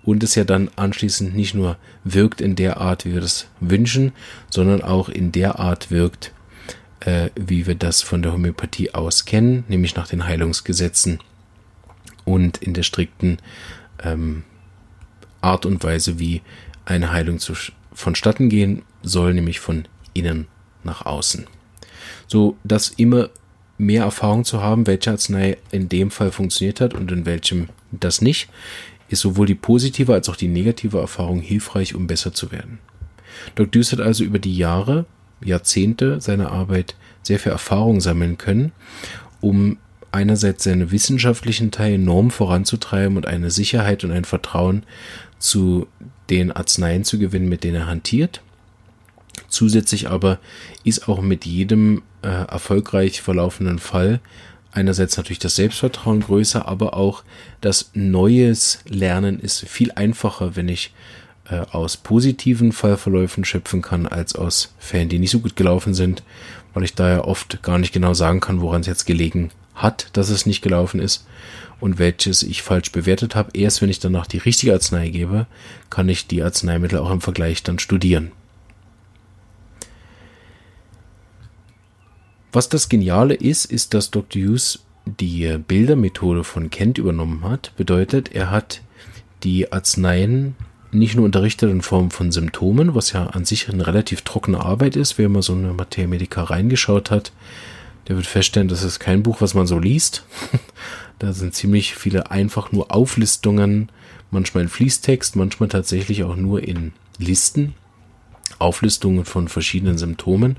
Und 0.03 0.23
es 0.23 0.37
ja 0.37 0.45
dann 0.45 0.71
anschließend 0.77 1.35
nicht 1.35 1.55
nur 1.55 1.77
wirkt 2.05 2.41
in 2.41 2.55
der 2.55 2.77
Art, 2.77 3.05
wie 3.05 3.15
wir 3.15 3.21
das 3.21 3.49
wünschen, 3.61 4.13
sondern 4.49 4.83
auch 4.83 5.09
in 5.09 5.33
der 5.33 5.59
Art 5.59 5.91
wirkt, 5.91 6.33
äh, 7.01 7.31
wie 7.35 7.67
wir 7.67 7.75
das 7.75 8.03
von 8.03 8.23
der 8.23 8.33
Homöopathie 8.33 8.95
aus 8.95 9.25
kennen, 9.25 9.65
nämlich 9.69 9.97
nach 9.97 10.07
den 10.07 10.25
Heilungsgesetzen 10.25 11.19
und 12.25 12.59
in 12.59 12.73
der 12.73 12.85
strikten 12.85 13.39
ähm, 14.03 14.45
Art 15.41 15.67
und 15.67 15.83
Weise, 15.83 16.19
wie 16.19 16.43
eine 16.85 17.13
Heilung 17.13 17.39
zu, 17.39 17.55
vonstatten 17.93 18.49
gehen 18.49 18.83
soll, 19.03 19.35
nämlich 19.35 19.61
von 19.61 19.87
innen 20.15 20.47
nach 20.85 21.05
außen. 21.05 21.47
So 22.27 22.57
dass 22.65 22.89
immer 22.91 23.31
mehr 23.79 24.05
Erfahrung 24.05 24.45
zu 24.45 24.63
haben, 24.63 24.87
welche 24.87 25.11
Arznei 25.11 25.59
in 25.71 25.89
dem 25.89 26.11
Fall 26.11 26.33
funktioniert 26.33 26.81
hat 26.81 26.95
und 26.95 27.11
in 27.13 27.27
welchem 27.27 27.69
das 27.91 28.21
nicht, 28.21 28.49
ist 29.09 29.21
sowohl 29.21 29.47
die 29.47 29.55
positive 29.55 30.13
als 30.13 30.29
auch 30.29 30.37
die 30.37 30.49
negative 30.49 30.99
Erfahrung 30.99 31.41
hilfreich, 31.41 31.95
um 31.95 32.07
besser 32.07 32.33
zu 32.33 32.51
werden. 32.51 32.79
Dr. 33.55 33.67
Deuce 33.67 33.93
hat 33.93 34.01
also 34.01 34.25
über 34.25 34.39
die 34.39 34.57
Jahre, 34.57 35.05
Jahrzehnte 35.45 36.21
seiner 36.21 36.51
Arbeit 36.51 36.97
sehr 37.23 37.39
viel 37.39 37.53
Erfahrung 37.53 38.01
sammeln 38.01 38.39
können, 38.39 38.73
um 39.41 39.77
einerseits 40.13 40.65
seine 40.65 40.91
wissenschaftlichen 40.91 41.71
Teil 41.71 41.95
enorm 41.95 42.31
voranzutreiben 42.31 43.17
und 43.17 43.27
eine 43.27 43.51
Sicherheit 43.51 44.03
und 44.03 44.13
ein 44.13 44.25
Vertrauen 44.25 44.85
zu 45.39 45.87
den 46.31 46.53
Arzneien 46.53 47.05
zu 47.05 47.19
gewinnen, 47.19 47.49
mit 47.49 47.65
denen 47.65 47.77
er 47.77 47.87
hantiert. 47.87 48.41
Zusätzlich 49.49 50.09
aber 50.09 50.39
ist 50.85 51.09
auch 51.09 51.21
mit 51.21 51.45
jedem 51.45 52.03
äh, 52.23 52.29
erfolgreich 52.29 53.23
verlaufenden 53.23 53.79
Fall 53.79 54.21
einerseits 54.77 55.17
natürlich 55.17 55.39
das 55.39 55.57
Selbstvertrauen 55.57 56.21
größer, 56.21 56.69
aber 56.69 56.95
auch 56.95 57.25
das 57.61 57.91
neues 57.95 58.81
Lernen 58.87 59.41
ist 59.41 59.67
viel 59.67 59.91
einfacher, 59.93 60.55
wenn 60.55 60.69
ich 60.69 60.93
äh, 61.49 61.61
aus 61.71 61.97
positiven 61.97 62.73
Fallverläufen 62.73 63.45
schöpfen 63.45 63.83
kann, 63.83 64.07
als 64.07 64.35
aus 64.37 64.75
Fällen, 64.79 65.09
die 65.09 65.19
nicht 65.19 65.31
so 65.31 65.41
gut 65.41 65.57
gelaufen 65.57 65.95
sind, 65.95 66.23
weil 66.75 66.85
ich 66.85 66.95
da 66.95 67.09
ja 67.09 67.25
oft 67.25 67.63
gar 67.63 67.79
nicht 67.79 67.93
genau 67.93 68.15
sagen 68.15 68.41
kann, 68.41 68.61
woran 68.61 68.83
es 68.83 68.87
jetzt 68.87 69.07
gelegen 69.07 69.51
hat, 69.75 70.09
dass 70.13 70.29
es 70.29 70.47
nicht 70.47 70.63
gelaufen 70.63 71.01
ist 71.01 71.27
und 71.81 71.99
welches 71.99 72.43
ich 72.43 72.63
falsch 72.63 72.93
bewertet 72.93 73.35
habe. 73.35 73.51
Erst 73.55 73.83
wenn 73.83 73.91
ich 73.91 73.99
danach 73.99 74.27
die 74.27 74.39
richtige 74.39 74.73
Arznei 74.73 75.09
gebe, 75.09 75.47
kann 75.91 76.09
ich 76.09 76.27
die 76.27 76.43
Arzneimittel 76.43 76.99
auch 76.99 77.11
im 77.11 77.21
Vergleich 77.21 77.63
dann 77.63 77.79
studieren. 77.79 78.33
Was 82.57 82.71
das 82.71 82.89
Geniale 82.89 83.35
ist, 83.35 83.67
ist, 83.67 83.93
dass 83.93 84.11
Dr. 84.11 84.41
Hughes 84.41 84.79
die 85.05 85.59
Bildermethode 85.69 86.43
von 86.43 86.71
Kent 86.71 86.97
übernommen 86.97 87.45
hat. 87.45 87.77
Bedeutet, 87.77 88.35
er 88.35 88.51
hat 88.51 88.81
die 89.43 89.73
Arzneien 89.73 90.55
nicht 90.91 91.17
nur 91.17 91.27
unterrichtet 91.27 91.71
in 91.71 91.83
Form 91.83 92.11
von 92.11 92.33
Symptomen, 92.33 92.95
was 92.95 93.13
ja 93.13 93.27
an 93.27 93.45
sich 93.45 93.69
eine 93.69 93.87
relativ 93.87 94.23
trockene 94.23 94.59
Arbeit 94.59 94.97
ist, 94.97 95.19
wer 95.19 95.29
mal 95.29 95.43
so 95.43 95.53
eine 95.53 95.75
Materia 95.75 96.09
Medica 96.09 96.45
reingeschaut 96.45 97.11
hat, 97.11 97.31
der 98.09 98.17
wird 98.17 98.25
feststellen, 98.25 98.69
das 98.69 98.83
ist 98.83 99.01
kein 99.01 99.23
Buch, 99.23 99.43
was 99.43 99.53
man 99.53 99.67
so 99.67 99.79
liest. 99.79 100.25
da 101.19 101.35
sind 101.35 101.55
ziemlich 101.55 101.95
viele 101.95 102.31
einfach 102.31 102.73
nur 102.73 102.91
Auflistungen, 102.91 103.91
manchmal 104.31 104.63
in 104.63 104.71
Fließtext, 104.71 105.37
manchmal 105.37 105.69
tatsächlich 105.69 106.25
auch 106.25 106.37
nur 106.37 106.67
in 106.67 106.95
Listen, 107.19 107.75
Auflistungen 108.59 109.25
von 109.25 109.49
verschiedenen 109.49 109.99
Symptomen. 109.99 110.57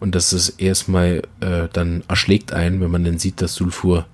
Und 0.00 0.14
das 0.14 0.32
ist 0.32 0.60
erstmal 0.60 1.22
äh, 1.40 1.68
dann 1.72 2.04
erschlägt 2.08 2.52
ein, 2.52 2.80
wenn 2.80 2.90
man 2.90 3.04
dann 3.04 3.18
sieht, 3.18 3.42
dass 3.42 3.54
Sulfur 3.54 4.06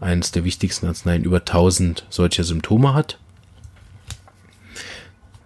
eines 0.00 0.32
der 0.32 0.44
wichtigsten 0.44 0.86
Arzneien 0.86 1.24
über 1.24 1.38
1000 1.38 2.06
solcher 2.10 2.44
Symptome 2.44 2.94
hat 2.94 3.18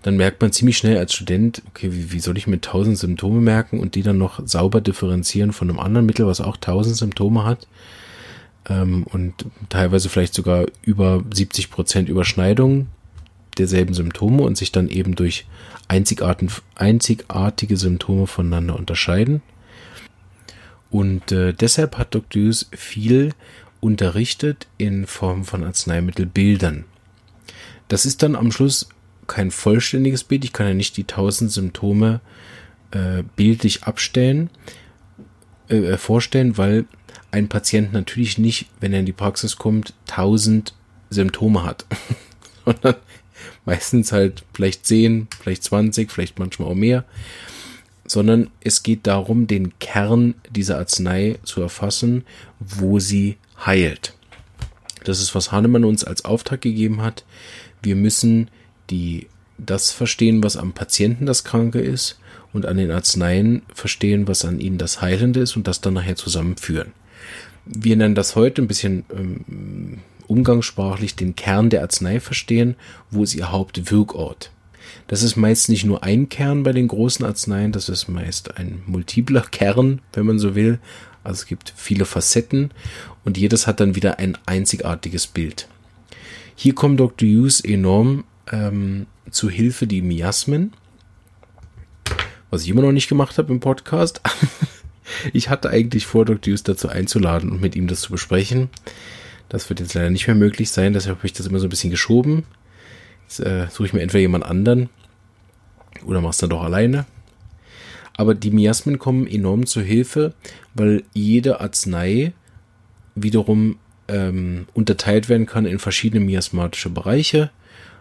dann 0.03 0.17
merkt 0.17 0.41
man 0.41 0.53
ziemlich 0.53 0.79
schnell 0.79 0.97
als 0.97 1.13
Student, 1.13 1.63
okay, 1.69 1.93
wie, 1.93 2.13
wie 2.13 2.21
soll 2.21 2.39
ich 2.39 2.47
mir 2.47 2.61
tausend 2.61 2.99
Symptome 2.99 3.41
merken 3.41 3.81
und 3.81 3.95
die 3.95 4.03
dann 4.03 4.19
noch 4.19 4.41
sauber 4.47 4.81
differenzieren 4.81 5.53
von 5.53 5.69
einem 5.69 5.79
anderen 5.79 6.07
Mittel, 6.07 6.27
was 6.27 6.41
auch 6.41 6.57
tausend 6.57 6.97
Symptome 6.97 7.45
hat 7.45 7.67
ähm, 8.69 9.05
und 9.05 9.47
teilweise 9.69 10.09
vielleicht 10.09 10.35
sogar 10.35 10.67
über 10.83 11.23
70 11.33 11.71
Prozent 11.71 12.09
Überschneidung 12.09 12.87
derselben 13.59 13.95
Symptome 13.95 14.43
und 14.43 14.57
sich 14.57 14.73
dann 14.73 14.89
eben 14.89 15.15
durch 15.15 15.47
einzigartige 15.89 17.77
Symptome 17.77 18.27
voneinander 18.27 18.77
unterscheiden. 18.77 19.43
Und 20.91 21.33
äh, 21.33 21.53
deshalb 21.53 21.99
hat 21.99 22.15
Dr. 22.15 22.43
Hughes 22.43 22.69
viel 22.73 23.33
unterrichtet 23.81 24.67
in 24.77 25.07
Form 25.07 25.45
von 25.45 25.65
Arzneimittelbildern. 25.65 26.85
Das 27.89 28.07
ist 28.07 28.23
dann 28.23 28.37
am 28.37 28.53
Schluss 28.53 28.89
kein 29.27 29.51
vollständiges 29.51 30.25
Bild. 30.25 30.45
Ich 30.45 30.53
kann 30.53 30.67
ja 30.67 30.75
nicht 30.75 30.97
die 30.97 31.05
tausend 31.05 31.51
Symptome 31.51 32.21
äh, 32.91 33.23
bildlich 33.37 33.85
abstellen, 33.85 34.51
äh, 35.69 35.77
äh 35.77 35.97
vorstellen, 35.97 36.59
weil 36.59 36.87
ein 37.31 37.49
Patient 37.49 37.93
natürlich 37.93 38.39
nicht, 38.39 38.67
wenn 38.81 38.93
er 38.93 39.01
in 39.01 39.07
die 39.07 39.13
Praxis 39.13 39.57
kommt, 39.57 39.95
tausend 40.07 40.75
Symptome 41.11 41.63
hat, 41.63 41.87
sondern 42.65 42.97
meistens 43.71 44.11
halt 44.11 44.43
vielleicht 44.53 44.85
zehn, 44.85 45.29
vielleicht 45.41 45.63
zwanzig, 45.63 46.11
vielleicht 46.11 46.41
manchmal 46.41 46.69
auch 46.69 46.75
mehr, 46.75 47.05
sondern 48.05 48.51
es 48.61 48.83
geht 48.83 49.07
darum, 49.07 49.47
den 49.47 49.79
Kern 49.79 50.35
dieser 50.51 50.79
Arznei 50.79 51.39
zu 51.45 51.63
erfassen, 51.63 52.25
wo 52.59 52.99
sie 52.99 53.37
heilt. 53.65 54.15
Das 55.05 55.21
ist, 55.21 55.37
was 55.37 55.53
Hahnemann 55.53 55.85
uns 55.85 56.03
als 56.03 56.25
Auftrag 56.25 56.61
gegeben 56.61 57.01
hat. 57.01 57.25
Wir 57.81 57.95
müssen 57.95 58.49
die 58.91 59.29
das 59.57 59.93
verstehen, 59.93 60.43
was 60.43 60.57
am 60.57 60.73
Patienten 60.73 61.27
das 61.27 61.45
Kranke 61.45 61.81
ist 61.81 62.19
und 62.53 62.67
an 62.67 62.77
den 62.77 62.91
Arzneien 62.91 63.63
verstehen, 63.73 64.27
was 64.27 64.45
an 64.45 64.59
ihnen 64.59 64.79
das 64.79 65.01
Heilende 65.01 65.41
ist 65.41 65.55
und 65.57 65.69
das 65.69 65.81
dann 65.81 65.95
nachher 65.95 66.17
zusammenführen. 66.17 66.93
Wir 67.67 67.95
nennen 67.95 68.17
das 68.17 68.35
heute 68.35 68.63
ein 68.63 68.69
bisschen 68.69 69.05
ähm, 69.15 70.01
umgangssprachlich 70.31 71.17
den 71.17 71.37
Kern 71.37 71.71
der 71.71 71.83
Arznei 71.83 72.21
verstehen, 72.21 72.77
wo 73.11 73.25
ist 73.25 73.35
ihr 73.35 73.51
Hauptwirkort. 73.51 74.51
Das 75.09 75.23
ist 75.23 75.37
meist 75.37 75.69
nicht 75.69 75.85
nur 75.85 76.05
ein 76.05 76.29
Kern 76.29 76.63
bei 76.63 76.73
den 76.73 76.89
großen 76.89 77.27
Arzneien, 77.27 77.73
das 77.73 77.89
ist 77.89 78.09
meist 78.09 78.57
ein 78.57 78.83
multipler 78.87 79.43
Kern, 79.43 80.01
wenn 80.13 80.27
man 80.27 80.39
so 80.39 80.55
will. 80.55 80.79
Also 81.25 81.43
es 81.43 81.47
gibt 81.47 81.73
viele 81.77 82.05
Facetten 82.05 82.71
und 83.25 83.37
jedes 83.37 83.67
hat 83.67 83.81
dann 83.81 83.97
wieder 83.97 84.19
ein 84.19 84.39
einzigartiges 84.47 85.27
Bild. 85.27 85.69
Hier 86.55 86.75
kommt 86.75 87.01
Dr. 87.01 87.29
Hughes 87.29 87.61
enorm 87.61 88.25
ähm, 88.51 89.07
zu 89.31 89.51
Hilfe 89.51 89.87
die 89.87 90.01
Miasmen, 90.01 90.73
was 92.51 92.63
ich 92.63 92.69
immer 92.69 92.83
noch 92.83 92.93
nicht 92.93 93.09
gemacht 93.09 93.37
habe 93.37 93.53
im 93.53 93.61
Podcast. 93.61 94.21
ich 95.33 95.51
hatte 95.51 95.71
eigentlich 95.71 96.07
vor, 96.07 96.25
Dr. 96.25 96.53
Hughes 96.53 96.63
dazu 96.63 96.89
einzuladen 96.89 97.51
und 97.51 97.61
mit 97.61 97.75
ihm 97.77 97.87
das 97.87 98.03
zu 98.03 98.13
besprechen. 98.13 98.71
Das 99.51 99.69
wird 99.69 99.81
jetzt 99.81 99.93
leider 99.93 100.09
nicht 100.09 100.27
mehr 100.27 100.37
möglich 100.37 100.71
sein, 100.71 100.95
deshalb 100.95 101.19
habe 101.19 101.27
ich 101.27 101.35
das 101.35 101.47
immer 101.47 101.59
so 101.59 101.67
ein 101.67 101.71
bisschen 101.71 101.91
geschoben. 101.91 102.45
Jetzt 103.25 103.41
äh, 103.41 103.67
suche 103.71 103.87
ich 103.87 103.93
mir 103.93 104.01
entweder 104.01 104.23
jemand 104.23 104.45
anderen 104.45 104.89
oder 106.07 106.23
mach's 106.23 106.39
dann 106.39 106.51
doch 106.51 106.63
alleine. 106.63 107.05
Aber 108.17 108.35
die 108.35 108.51
Miasmen 108.51 108.99
kommen 108.99 109.27
enorm 109.27 109.67
zur 109.67 109.83
Hilfe, 109.83 110.33
weil 110.75 111.05
jede 111.13 111.61
Arznei 111.61 112.33
wiederum 113.15 113.79
ähm, 114.09 114.67
unterteilt 114.73 115.29
werden 115.29 115.47
kann 115.47 115.67
in 115.67 115.79
verschiedene 115.79 116.25
miasmatische 116.25 116.89
Bereiche 116.89 117.51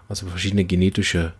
also 0.10 0.26
verschiedene 0.26 0.66
genetische 0.66 1.34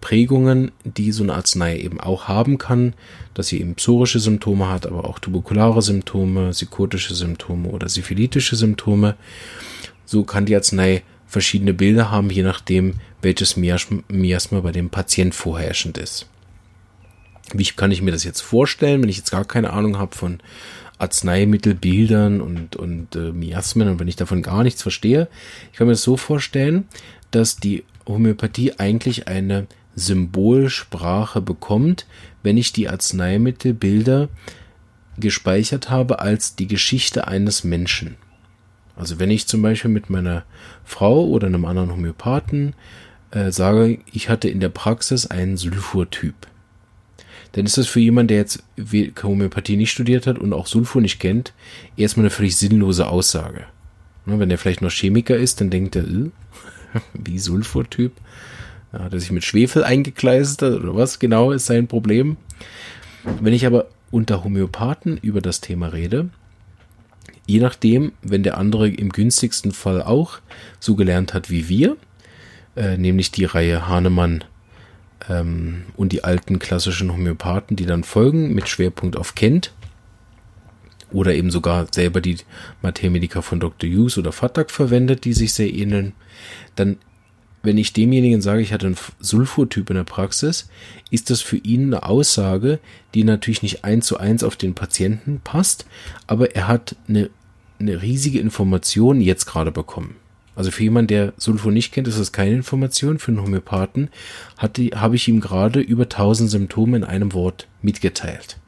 Prägungen, 0.00 0.72
die 0.84 1.12
so 1.12 1.22
eine 1.22 1.34
Arznei 1.34 1.78
eben 1.78 2.00
auch 2.00 2.28
haben 2.28 2.58
kann, 2.58 2.94
dass 3.34 3.48
sie 3.48 3.60
eben 3.60 3.74
psorische 3.74 4.18
Symptome 4.18 4.68
hat, 4.68 4.86
aber 4.86 5.04
auch 5.04 5.18
tuberkulare 5.18 5.82
Symptome, 5.82 6.50
psychotische 6.50 7.14
Symptome 7.14 7.68
oder 7.68 7.88
syphilitische 7.88 8.56
Symptome. 8.56 9.16
So 10.06 10.24
kann 10.24 10.46
die 10.46 10.56
Arznei 10.56 11.02
verschiedene 11.26 11.74
Bilder 11.74 12.10
haben, 12.10 12.30
je 12.30 12.42
nachdem, 12.42 12.94
welches 13.22 13.56
Miasma 13.56 14.60
bei 14.60 14.72
dem 14.72 14.90
Patient 14.90 15.34
vorherrschend 15.34 15.98
ist. 15.98 16.26
Wie 17.52 17.64
kann 17.64 17.92
ich 17.92 18.02
mir 18.02 18.10
das 18.10 18.24
jetzt 18.24 18.40
vorstellen, 18.40 19.02
wenn 19.02 19.08
ich 19.08 19.18
jetzt 19.18 19.30
gar 19.30 19.44
keine 19.44 19.72
Ahnung 19.72 19.98
habe 19.98 20.16
von 20.16 20.40
Arzneimittelbildern 20.98 22.40
und, 22.40 22.76
und 22.76 23.16
äh, 23.16 23.32
Miasmen 23.32 23.88
und 23.88 24.00
wenn 24.00 24.08
ich 24.08 24.16
davon 24.16 24.42
gar 24.42 24.62
nichts 24.62 24.82
verstehe? 24.82 25.28
Ich 25.72 25.78
kann 25.78 25.86
mir 25.86 25.92
das 25.92 26.02
so 26.02 26.16
vorstellen, 26.16 26.88
dass 27.30 27.56
die 27.56 27.84
Homöopathie 28.06 28.78
eigentlich 28.78 29.28
eine 29.28 29.66
Symbolsprache 30.00 31.40
bekommt, 31.40 32.06
wenn 32.42 32.56
ich 32.56 32.72
die 32.72 32.88
Arzneimittelbilder 32.88 34.28
gespeichert 35.18 35.90
habe 35.90 36.20
als 36.20 36.56
die 36.56 36.66
Geschichte 36.66 37.28
eines 37.28 37.64
Menschen. 37.64 38.16
Also 38.96 39.18
wenn 39.18 39.30
ich 39.30 39.46
zum 39.46 39.62
Beispiel 39.62 39.90
mit 39.90 40.10
meiner 40.10 40.44
Frau 40.84 41.26
oder 41.26 41.46
einem 41.46 41.64
anderen 41.64 41.92
Homöopathen 41.92 42.74
äh, 43.30 43.50
sage, 43.50 43.98
ich 44.12 44.28
hatte 44.28 44.48
in 44.48 44.60
der 44.60 44.68
Praxis 44.68 45.26
einen 45.26 45.56
Sulfurtyp, 45.56 46.34
dann 47.52 47.66
ist 47.66 47.78
das 47.78 47.86
für 47.86 48.00
jemanden, 48.00 48.28
der 48.28 48.36
jetzt 48.38 48.62
Homöopathie 49.22 49.76
nicht 49.76 49.90
studiert 49.90 50.26
hat 50.26 50.38
und 50.38 50.52
auch 50.52 50.66
Sulfur 50.66 51.02
nicht 51.02 51.18
kennt, 51.18 51.52
erstmal 51.96 52.24
eine 52.24 52.30
völlig 52.30 52.56
sinnlose 52.56 53.08
Aussage. 53.08 53.64
Ne, 54.26 54.38
wenn 54.38 54.48
der 54.48 54.58
vielleicht 54.58 54.82
noch 54.82 54.92
Chemiker 54.92 55.36
ist, 55.36 55.60
dann 55.60 55.70
denkt 55.70 55.96
er, 55.96 56.04
äh, 56.04 56.30
wie 57.14 57.38
Sulfurtyp. 57.38 58.12
Ja, 58.92 59.00
hat 59.00 59.12
er 59.12 59.20
sich 59.20 59.30
mit 59.30 59.44
Schwefel 59.44 59.84
eingekleistert 59.84 60.82
oder 60.82 60.94
was 60.94 61.18
genau 61.18 61.52
ist 61.52 61.66
sein 61.66 61.86
Problem? 61.86 62.36
Wenn 63.40 63.52
ich 63.52 63.66
aber 63.66 63.86
unter 64.10 64.42
Homöopathen 64.42 65.16
über 65.18 65.40
das 65.40 65.60
Thema 65.60 65.88
rede, 65.88 66.30
je 67.46 67.60
nachdem, 67.60 68.12
wenn 68.22 68.42
der 68.42 68.58
andere 68.58 68.88
im 68.88 69.10
günstigsten 69.10 69.72
Fall 69.72 70.02
auch 70.02 70.38
so 70.80 70.96
gelernt 70.96 71.34
hat 71.34 71.50
wie 71.50 71.68
wir, 71.68 71.96
äh, 72.76 72.96
nämlich 72.96 73.30
die 73.30 73.44
Reihe 73.44 73.88
Hahnemann 73.88 74.44
ähm, 75.28 75.84
und 75.96 76.12
die 76.12 76.24
alten 76.24 76.58
klassischen 76.58 77.12
Homöopathen, 77.12 77.76
die 77.76 77.86
dann 77.86 78.04
folgen 78.04 78.54
mit 78.54 78.68
Schwerpunkt 78.68 79.16
auf 79.16 79.34
Kent 79.34 79.72
oder 81.12 81.34
eben 81.34 81.50
sogar 81.50 81.86
selber 81.90 82.20
die 82.20 82.38
Materia 82.82 83.42
von 83.42 83.60
Dr. 83.60 83.90
Hughes 83.90 84.18
oder 84.18 84.32
Fatak 84.32 84.70
verwendet, 84.70 85.24
die 85.24 85.32
sich 85.32 85.52
sehr 85.52 85.72
ähneln, 85.72 86.12
dann 86.76 86.98
wenn 87.62 87.78
ich 87.78 87.92
demjenigen 87.92 88.40
sage, 88.40 88.62
ich 88.62 88.72
hatte 88.72 88.86
einen 88.86 88.96
Sulfurtyp 89.20 89.90
in 89.90 89.96
der 89.96 90.04
Praxis, 90.04 90.68
ist 91.10 91.30
das 91.30 91.40
für 91.40 91.58
ihn 91.58 91.92
eine 91.92 92.04
Aussage, 92.04 92.78
die 93.14 93.24
natürlich 93.24 93.62
nicht 93.62 93.84
eins 93.84 94.06
zu 94.06 94.16
eins 94.18 94.42
auf 94.42 94.56
den 94.56 94.74
Patienten 94.74 95.40
passt, 95.44 95.86
aber 96.26 96.54
er 96.56 96.68
hat 96.68 96.96
eine, 97.08 97.30
eine 97.78 98.02
riesige 98.02 98.40
Information 98.40 99.20
jetzt 99.20 99.46
gerade 99.46 99.72
bekommen. 99.72 100.16
Also 100.56 100.70
für 100.70 100.82
jemanden, 100.82 101.08
der 101.08 101.32
Sulfur 101.38 101.72
nicht 101.72 101.92
kennt, 101.92 102.08
ist 102.08 102.18
das 102.18 102.32
keine 102.32 102.56
Information. 102.56 103.18
Für 103.18 103.30
einen 103.30 103.42
Homöopathen 103.42 104.10
habe 104.58 105.16
ich 105.16 105.28
ihm 105.28 105.40
gerade 105.40 105.80
über 105.80 106.02
1000 106.02 106.50
Symptome 106.50 106.98
in 106.98 107.04
einem 107.04 107.32
Wort 107.32 107.66
mitgeteilt. 107.82 108.58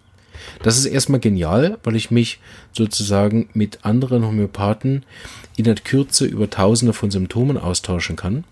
Das 0.62 0.78
ist 0.78 0.86
erstmal 0.86 1.20
genial, 1.20 1.78
weil 1.82 1.96
ich 1.96 2.10
mich 2.10 2.40
sozusagen 2.72 3.48
mit 3.52 3.84
anderen 3.84 4.24
Homöopathen 4.24 5.04
in 5.56 5.64
der 5.64 5.74
Kürze 5.74 6.24
über 6.24 6.48
tausende 6.48 6.92
von 6.92 7.10
Symptomen 7.10 7.58
austauschen 7.58 8.16
kann. 8.16 8.44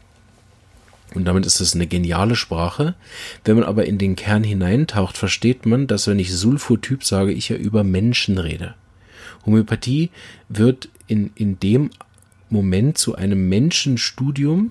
Und 1.15 1.25
damit 1.25 1.45
ist 1.45 1.61
es 1.61 1.75
eine 1.75 1.87
geniale 1.87 2.37
Sprache. 2.37 2.95
Wenn 3.45 3.57
man 3.57 3.65
aber 3.65 3.87
in 3.87 3.99
den 3.99 4.17
Kern 4.17 4.45
hineintaucht, 4.45 5.19
versteht 5.19 5.67
man, 5.67 5.87
dass 5.87 6.07
wenn 6.07 6.19
ich 6.19 6.35
Sulfurtyp 6.35 7.05
sage, 7.05 7.33
ich 7.33 7.49
ja 7.49 7.57
über 7.57 7.83
Menschen 7.83 8.39
rede. 8.39 8.75
Homöopathie 9.45 10.11
wird 10.49 10.89
in, 11.07 11.31
in 11.35 11.59
dem 11.59 11.91
Moment 12.49 12.99
zu 12.99 13.17
einem 13.17 13.49
Menschenstudium, 13.49 14.71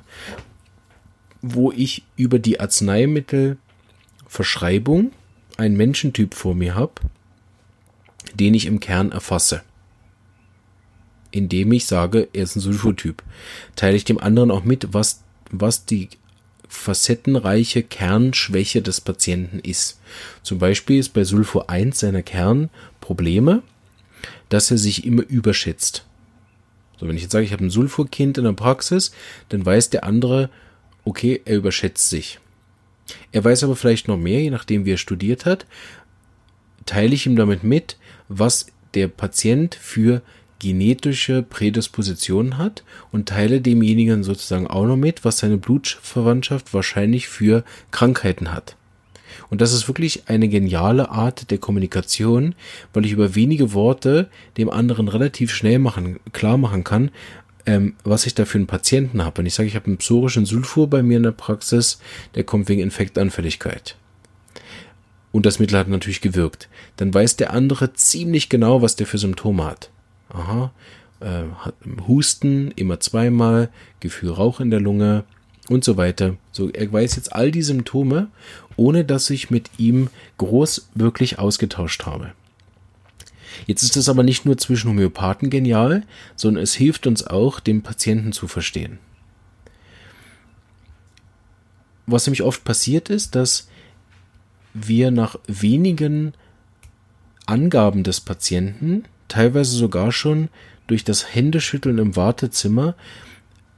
wo 1.41 1.71
ich 1.71 2.03
über 2.15 2.39
die 2.39 2.59
Arzneimittelverschreibung 2.59 5.11
einen 5.57 5.77
Menschentyp 5.77 6.33
vor 6.33 6.55
mir 6.55 6.75
habe, 6.75 6.93
den 8.33 8.53
ich 8.53 8.65
im 8.65 8.79
Kern 8.79 9.11
erfasse. 9.11 9.61
Indem 11.31 11.71
ich 11.73 11.85
sage, 11.85 12.27
er 12.33 12.43
ist 12.43 12.55
ein 12.55 12.61
Sulfotyp. 12.61 13.21
Teile 13.75 13.97
ich 13.97 14.05
dem 14.05 14.19
anderen 14.19 14.51
auch 14.51 14.63
mit, 14.63 14.93
was, 14.93 15.23
was 15.51 15.85
die 15.85 16.09
facettenreiche 16.69 17.83
Kernschwäche 17.83 18.81
des 18.81 19.01
Patienten 19.01 19.59
ist. 19.59 19.99
Zum 20.43 20.59
Beispiel 20.59 20.99
ist 20.99 21.09
bei 21.09 21.23
Sulfo 21.25 21.65
1 21.67 21.99
seiner 21.99 22.21
Kernprobleme, 22.21 23.63
dass 24.47 24.71
er 24.71 24.77
sich 24.77 25.05
immer 25.05 25.23
überschätzt. 25.23 26.05
So, 26.99 27.07
wenn 27.07 27.15
ich 27.15 27.23
jetzt 27.23 27.31
sage, 27.31 27.45
ich 27.45 27.53
habe 27.53 27.65
ein 27.65 27.71
Sulfurkind 27.71 28.37
in 28.37 28.43
der 28.43 28.53
Praxis, 28.53 29.11
dann 29.49 29.65
weiß 29.65 29.89
der 29.89 30.03
andere, 30.03 30.49
okay, 31.05 31.41
er 31.43 31.57
überschätzt 31.57 32.09
sich. 32.09 32.39
Er 33.31 33.43
weiß 33.43 33.63
aber 33.63 33.75
vielleicht 33.75 34.07
noch 34.07 34.17
mehr, 34.17 34.41
je 34.41 34.51
nachdem 34.51 34.85
wie 34.85 34.93
er 34.93 34.97
studiert 34.97 35.45
hat, 35.45 35.65
teile 36.85 37.15
ich 37.15 37.25
ihm 37.25 37.35
damit 37.35 37.63
mit, 37.63 37.97
was 38.27 38.67
der 38.93 39.07
Patient 39.07 39.75
für 39.75 40.21
genetische 40.59 41.41
Prädispositionen 41.41 42.57
hat 42.57 42.83
und 43.11 43.29
teile 43.29 43.61
demjenigen 43.61 44.23
sozusagen 44.23 44.67
auch 44.67 44.85
noch 44.85 44.97
mit, 44.97 45.25
was 45.25 45.39
seine 45.39 45.57
Blutverwandtschaft 45.57 46.73
wahrscheinlich 46.73 47.27
für 47.27 47.63
Krankheiten 47.91 48.51
hat. 48.51 48.75
Und 49.49 49.61
das 49.61 49.73
ist 49.73 49.87
wirklich 49.87 50.27
eine 50.27 50.47
geniale 50.47 51.09
Art 51.09 51.49
der 51.49 51.57
Kommunikation, 51.57 52.55
weil 52.93 53.05
ich 53.05 53.11
über 53.11 53.35
wenige 53.35 53.73
Worte 53.73 54.29
dem 54.57 54.69
anderen 54.69 55.07
relativ 55.07 55.51
schnell 55.53 55.79
machen, 55.79 56.19
klar 56.33 56.57
machen 56.57 56.83
kann, 56.83 57.11
ähm, 57.65 57.95
was 58.03 58.25
ich 58.25 58.35
da 58.35 58.45
für 58.45 58.57
einen 58.57 58.67
Patienten 58.67 59.23
habe. 59.23 59.39
Wenn 59.39 59.45
ich 59.45 59.53
sage, 59.53 59.67
ich 59.67 59.75
habe 59.75 59.87
einen 59.87 59.97
psorischen 59.97 60.45
Sulfur 60.45 60.89
bei 60.89 61.01
mir 61.01 61.17
in 61.17 61.23
der 61.23 61.31
Praxis, 61.31 61.99
der 62.35 62.43
kommt 62.43 62.69
wegen 62.69 62.81
Infektanfälligkeit. 62.81 63.95
Und 65.31 65.45
das 65.45 65.59
Mittel 65.59 65.77
hat 65.77 65.87
natürlich 65.87 66.21
gewirkt. 66.21 66.69
Dann 66.97 67.13
weiß 67.13 67.35
der 67.37 67.53
andere 67.53 67.93
ziemlich 67.93 68.49
genau, 68.49 68.81
was 68.81 68.95
der 68.95 69.07
für 69.07 69.19
Symptome 69.19 69.65
hat. 69.65 69.91
Aha, 70.29 70.71
äh, 71.19 71.43
Husten 72.07 72.71
immer 72.71 72.99
zweimal, 72.99 73.69
Gefühl 73.99 74.31
Rauch 74.31 74.59
in 74.59 74.69
der 74.69 74.79
Lunge 74.79 75.23
und 75.69 75.83
so 75.83 75.97
weiter. 75.97 76.37
So, 76.51 76.69
er 76.69 76.91
weiß 76.91 77.15
jetzt 77.15 77.33
all 77.33 77.51
die 77.51 77.61
Symptome, 77.61 78.27
ohne 78.75 79.05
dass 79.05 79.29
ich 79.29 79.49
mit 79.49 79.69
ihm 79.77 80.09
groß 80.37 80.89
wirklich 80.95 81.39
ausgetauscht 81.39 82.05
habe. 82.05 82.31
Jetzt 83.65 83.83
ist 83.83 83.97
es 83.97 84.09
aber 84.09 84.23
nicht 84.23 84.45
nur 84.45 84.57
zwischen 84.57 84.89
Homöopathen 84.89 85.49
genial, 85.49 86.03
sondern 86.35 86.63
es 86.63 86.73
hilft 86.75 87.07
uns 87.07 87.25
auch, 87.25 87.59
den 87.59 87.81
Patienten 87.81 88.31
zu 88.31 88.47
verstehen. 88.47 88.99
Was 92.05 92.25
nämlich 92.25 92.43
oft 92.43 92.63
passiert 92.63 93.09
ist, 93.09 93.35
dass 93.35 93.67
wir 94.73 95.11
nach 95.11 95.37
wenigen 95.47 96.33
Angaben 97.45 98.03
des 98.03 98.21
Patienten, 98.21 99.03
teilweise 99.29 99.75
sogar 99.75 100.11
schon 100.11 100.49
durch 100.87 101.03
das 101.03 101.33
Händeschütteln 101.33 101.97
im 101.97 102.15
Wartezimmer, 102.15 102.95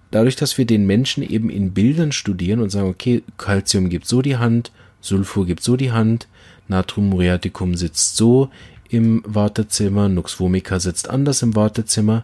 dadurch, 0.10 0.36
dass 0.36 0.58
wir 0.58 0.66
den 0.66 0.88
Menschen 0.88 1.24
eben 1.24 1.50
in 1.50 1.74
Bildern 1.74 2.12
studieren 2.12 2.60
und 2.60 2.70
sagen, 2.70 2.90
okay, 2.90 3.24
Calcium 3.38 3.90
gibt 3.90 4.08
so 4.08 4.22
die 4.22 4.38
Hand, 4.38 4.72
Sulfur 5.02 5.46
gibt 5.46 5.62
so 5.62 5.76
die 5.76 5.92
Hand, 5.92 6.28
Natrium 6.68 7.10
muriaticum 7.10 7.76
sitzt 7.76 8.16
so 8.16 8.50
im 8.90 9.24
Wartezimmer, 9.26 10.10
Nux 10.10 10.40
vomica 10.40 10.80
sitzt 10.80 11.10
anders 11.10 11.42
im 11.42 11.56
Wartezimmer. 11.56 12.24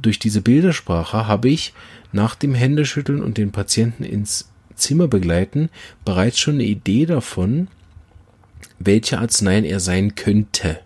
Durch 0.00 0.18
diese 0.18 0.40
Bildersprache 0.40 1.26
habe 1.26 1.48
ich 1.48 1.74
nach 2.12 2.34
dem 2.34 2.54
Händeschütteln 2.54 3.22
und 3.22 3.36
den 3.36 3.52
Patienten 3.52 4.04
ins 4.04 4.48
Zimmer 4.74 5.08
begleiten 5.08 5.70
bereits 6.04 6.38
schon 6.38 6.54
eine 6.54 6.64
Idee 6.64 7.06
davon, 7.06 7.68
welche 8.78 9.18
Arzneien 9.18 9.64
er 9.64 9.80
sein 9.80 10.14
könnte. 10.14 10.80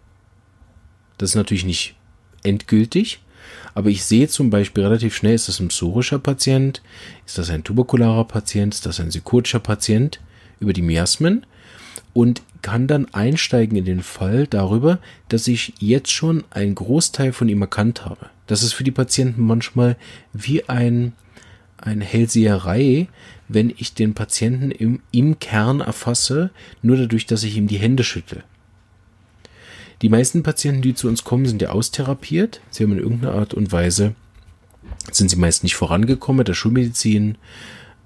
Das 1.21 1.31
ist 1.31 1.37
natürlich 1.37 1.67
nicht 1.67 1.97
endgültig, 2.45 3.21
aber 3.75 3.91
ich 3.91 4.05
sehe 4.05 4.27
zum 4.29 4.49
Beispiel 4.49 4.85
relativ 4.85 5.15
schnell, 5.15 5.35
ist 5.35 5.49
das 5.49 5.61
ein 5.61 5.69
psorischer 5.69 6.19
Patient, 6.19 6.81
ist 7.27 7.37
das 7.37 7.51
ein 7.51 7.63
tuberkularer 7.63 8.25
Patient, 8.25 8.73
ist 8.73 8.87
das 8.87 9.01
ein 9.01 9.11
psychotischer 9.11 9.59
Patient 9.59 10.19
über 10.61 10.73
die 10.73 10.81
Miasmen 10.81 11.45
und 12.15 12.41
kann 12.63 12.87
dann 12.87 13.05
einsteigen 13.13 13.77
in 13.77 13.85
den 13.85 14.03
Fall 14.03 14.47
darüber, 14.47 14.99
dass 15.29 15.47
ich 15.47 15.75
jetzt 15.79 16.11
schon 16.11 16.43
einen 16.49 16.75
Großteil 16.75 17.35
von 17.35 17.51
ihm 17.51 17.61
erkannt 17.61 18.07
habe. 18.07 18.31
Das 18.47 18.63
ist 18.63 18.73
für 18.73 18.85
die 18.85 18.91
Patienten 18.91 19.43
manchmal 19.43 19.99
wie 20.33 20.71
ein, 20.71 21.13
eine 21.77 22.05
Hellseherei, 22.07 23.09
wenn 23.47 23.75
ich 23.77 23.93
den 23.93 24.15
Patienten 24.15 24.71
im, 24.71 25.03
im 25.11 25.39
Kern 25.39 25.81
erfasse, 25.81 26.49
nur 26.81 26.97
dadurch, 26.97 27.27
dass 27.27 27.43
ich 27.43 27.59
ihm 27.59 27.67
die 27.67 27.79
Hände 27.79 28.05
schüttle. 28.05 28.43
Die 30.03 30.09
meisten 30.09 30.43
Patienten, 30.43 30.83
die 30.83 30.95
zu 30.95 31.09
uns 31.09 31.25
kommen, 31.25 31.47
sind 31.47 31.61
ja 31.61 31.71
austherapiert. 31.71 32.61
Sie 32.71 32.83
haben 32.83 32.93
in 32.93 32.99
irgendeiner 32.99 33.35
Art 33.35 33.53
und 33.53 33.71
Weise, 33.71 34.15
sind 35.13 35.31
sie 35.31 35.37
meist 35.37 35.63
nicht 35.63 35.75
vorangekommen 35.75 36.39
mit 36.39 36.49
der 36.49 36.55
Schulmedizin 36.55 37.37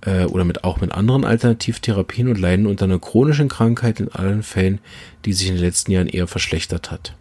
äh, 0.00 0.24
oder 0.24 0.44
mit, 0.44 0.64
auch 0.64 0.80
mit 0.80 0.92
anderen 0.92 1.24
Alternativtherapien 1.24 2.28
und 2.28 2.38
leiden 2.38 2.66
unter 2.66 2.86
einer 2.86 2.98
chronischen 2.98 3.48
Krankheit 3.48 4.00
in 4.00 4.10
allen 4.10 4.42
Fällen, 4.42 4.80
die 5.24 5.32
sich 5.32 5.48
in 5.48 5.54
den 5.54 5.62
letzten 5.62 5.92
Jahren 5.92 6.08
eher 6.08 6.26
verschlechtert 6.26 6.90
hat. 6.90 7.14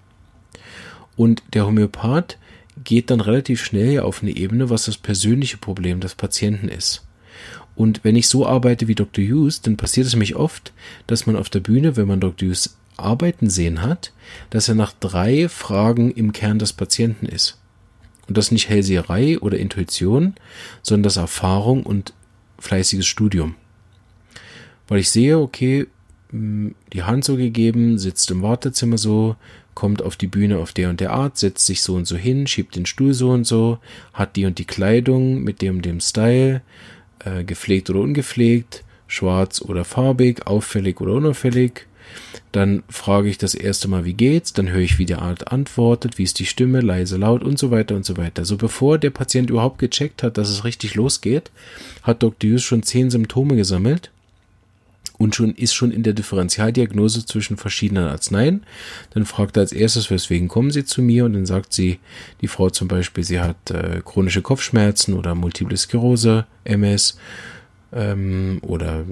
Und 1.15 1.43
der 1.53 1.67
Homöopath 1.67 2.37
geht 2.83 3.11
dann 3.11 3.21
relativ 3.21 3.63
schnell 3.63 3.99
auf 3.99 4.23
eine 4.23 4.35
Ebene, 4.35 4.71
was 4.71 4.85
das 4.85 4.97
persönliche 4.97 5.57
Problem 5.57 5.99
des 5.99 6.15
Patienten 6.15 6.67
ist. 6.67 7.05
Und 7.75 8.03
wenn 8.03 8.15
ich 8.15 8.27
so 8.27 8.45
arbeite 8.45 8.87
wie 8.87 8.95
Dr. 8.95 9.23
Hughes, 9.23 9.61
dann 9.61 9.77
passiert 9.77 10.07
es 10.07 10.15
mich 10.15 10.35
oft, 10.35 10.73
dass 11.07 11.25
man 11.25 11.35
auf 11.35 11.49
der 11.49 11.59
Bühne, 11.59 11.95
wenn 11.97 12.07
man 12.07 12.19
Dr. 12.19 12.47
Hughes 12.47 12.77
arbeiten 13.03 13.49
sehen 13.49 13.81
hat, 13.81 14.13
dass 14.49 14.69
er 14.69 14.75
nach 14.75 14.93
drei 14.99 15.49
Fragen 15.49 16.11
im 16.11 16.31
Kern 16.33 16.59
des 16.59 16.73
Patienten 16.73 17.25
ist. 17.25 17.59
Und 18.27 18.37
das 18.37 18.51
nicht 18.51 18.69
Hellseherei 18.69 19.39
oder 19.39 19.57
Intuition, 19.57 20.35
sondern 20.81 21.03
das 21.03 21.17
Erfahrung 21.17 21.83
und 21.83 22.13
fleißiges 22.59 23.05
Studium. 23.05 23.55
Weil 24.87 24.99
ich 24.99 25.09
sehe, 25.09 25.39
okay, 25.39 25.87
die 26.31 27.03
Hand 27.03 27.25
so 27.25 27.37
gegeben, 27.37 27.99
sitzt 27.99 28.31
im 28.31 28.41
Wartezimmer 28.41 28.97
so, 28.97 29.35
kommt 29.75 30.01
auf 30.01 30.15
die 30.15 30.27
Bühne 30.27 30.57
auf 30.57 30.71
der 30.71 30.89
und 30.89 30.99
der 30.99 31.11
Art, 31.11 31.37
setzt 31.37 31.65
sich 31.65 31.81
so 31.81 31.95
und 31.95 32.05
so 32.05 32.15
hin, 32.15 32.47
schiebt 32.47 32.75
den 32.75 32.85
Stuhl 32.85 33.13
so 33.13 33.31
und 33.31 33.45
so, 33.45 33.79
hat 34.13 34.35
die 34.35 34.45
und 34.45 34.57
die 34.57 34.65
Kleidung 34.65 35.43
mit 35.43 35.61
dem 35.61 35.77
und 35.77 35.85
dem 35.85 35.99
Style, 35.99 36.61
äh, 37.19 37.43
gepflegt 37.43 37.89
oder 37.89 37.99
ungepflegt, 37.99 38.83
schwarz 39.07 39.61
oder 39.61 39.85
farbig, 39.85 40.47
auffällig 40.47 41.01
oder 41.01 41.13
unauffällig, 41.13 41.87
dann 42.51 42.83
frage 42.87 43.29
ich 43.29 43.37
das 43.37 43.55
erste 43.55 43.87
Mal, 43.87 44.05
wie 44.05 44.13
geht's? 44.13 44.53
Dann 44.53 44.69
höre 44.69 44.81
ich, 44.81 44.99
wie 44.99 45.05
der 45.05 45.21
Arzt 45.21 45.51
antwortet, 45.51 46.17
wie 46.17 46.23
ist 46.23 46.39
die 46.39 46.45
Stimme, 46.45 46.81
leise, 46.81 47.17
laut 47.17 47.43
und 47.43 47.57
so 47.57 47.71
weiter 47.71 47.95
und 47.95 48.05
so 48.05 48.15
weiter. 48.17 48.45
So 48.45 48.57
bevor 48.57 48.97
der 48.97 49.09
Patient 49.09 49.49
überhaupt 49.49 49.79
gecheckt 49.79 50.21
hat, 50.23 50.37
dass 50.37 50.49
es 50.49 50.63
richtig 50.63 50.95
losgeht, 50.95 51.51
hat 52.03 52.21
Dr. 52.21 52.51
Hughes 52.51 52.63
schon 52.63 52.83
zehn 52.83 53.09
Symptome 53.09 53.55
gesammelt 53.55 54.11
und 55.17 55.35
schon 55.35 55.55
ist 55.55 55.73
schon 55.73 55.91
in 55.91 56.03
der 56.03 56.13
Differentialdiagnose 56.13 57.25
zwischen 57.25 57.57
verschiedenen 57.57 58.07
Arzneien. 58.07 58.63
Dann 59.11 59.25
fragt 59.25 59.57
er 59.57 59.61
als 59.61 59.71
erstes, 59.71 60.09
weswegen 60.09 60.47
kommen 60.47 60.71
Sie 60.71 60.85
zu 60.85 61.01
mir? 61.01 61.25
Und 61.25 61.33
dann 61.33 61.45
sagt 61.45 61.73
sie, 61.73 61.99
die 62.41 62.47
Frau 62.47 62.69
zum 62.69 62.87
Beispiel, 62.87 63.23
sie 63.23 63.39
hat 63.39 63.71
äh, 63.71 64.01
chronische 64.03 64.41
Kopfschmerzen 64.41 65.13
oder 65.13 65.33
Multiple 65.33 65.77
Sklerose, 65.77 66.45
MS 66.65 67.17
ähm, 67.93 68.59
oder 68.61 69.03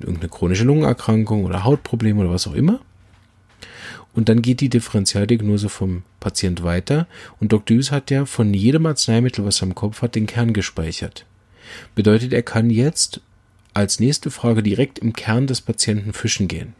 irgendeine 0.00 0.28
chronische 0.28 0.64
Lungenerkrankung 0.64 1.44
oder 1.44 1.64
Hautprobleme 1.64 2.20
oder 2.20 2.30
was 2.30 2.46
auch 2.46 2.54
immer. 2.54 2.80
Und 4.14 4.28
dann 4.28 4.42
geht 4.42 4.60
die 4.60 4.68
Differentialdiagnose 4.68 5.68
vom 5.68 6.02
Patient 6.18 6.62
weiter. 6.62 7.06
Und 7.40 7.52
Dr. 7.52 7.76
Hughes 7.76 7.92
hat 7.92 8.10
ja 8.10 8.24
von 8.24 8.52
jedem 8.52 8.86
Arzneimittel, 8.86 9.44
was 9.44 9.62
er 9.62 9.68
im 9.68 9.74
Kopf 9.74 10.02
hat, 10.02 10.14
den 10.14 10.26
Kern 10.26 10.52
gespeichert. 10.52 11.24
Bedeutet, 11.94 12.32
er 12.32 12.42
kann 12.42 12.70
jetzt 12.70 13.20
als 13.74 14.00
nächste 14.00 14.30
Frage 14.30 14.62
direkt 14.62 14.98
im 14.98 15.12
Kern 15.12 15.46
des 15.46 15.60
Patienten 15.60 16.12
fischen 16.12 16.48
gehen. 16.48 16.74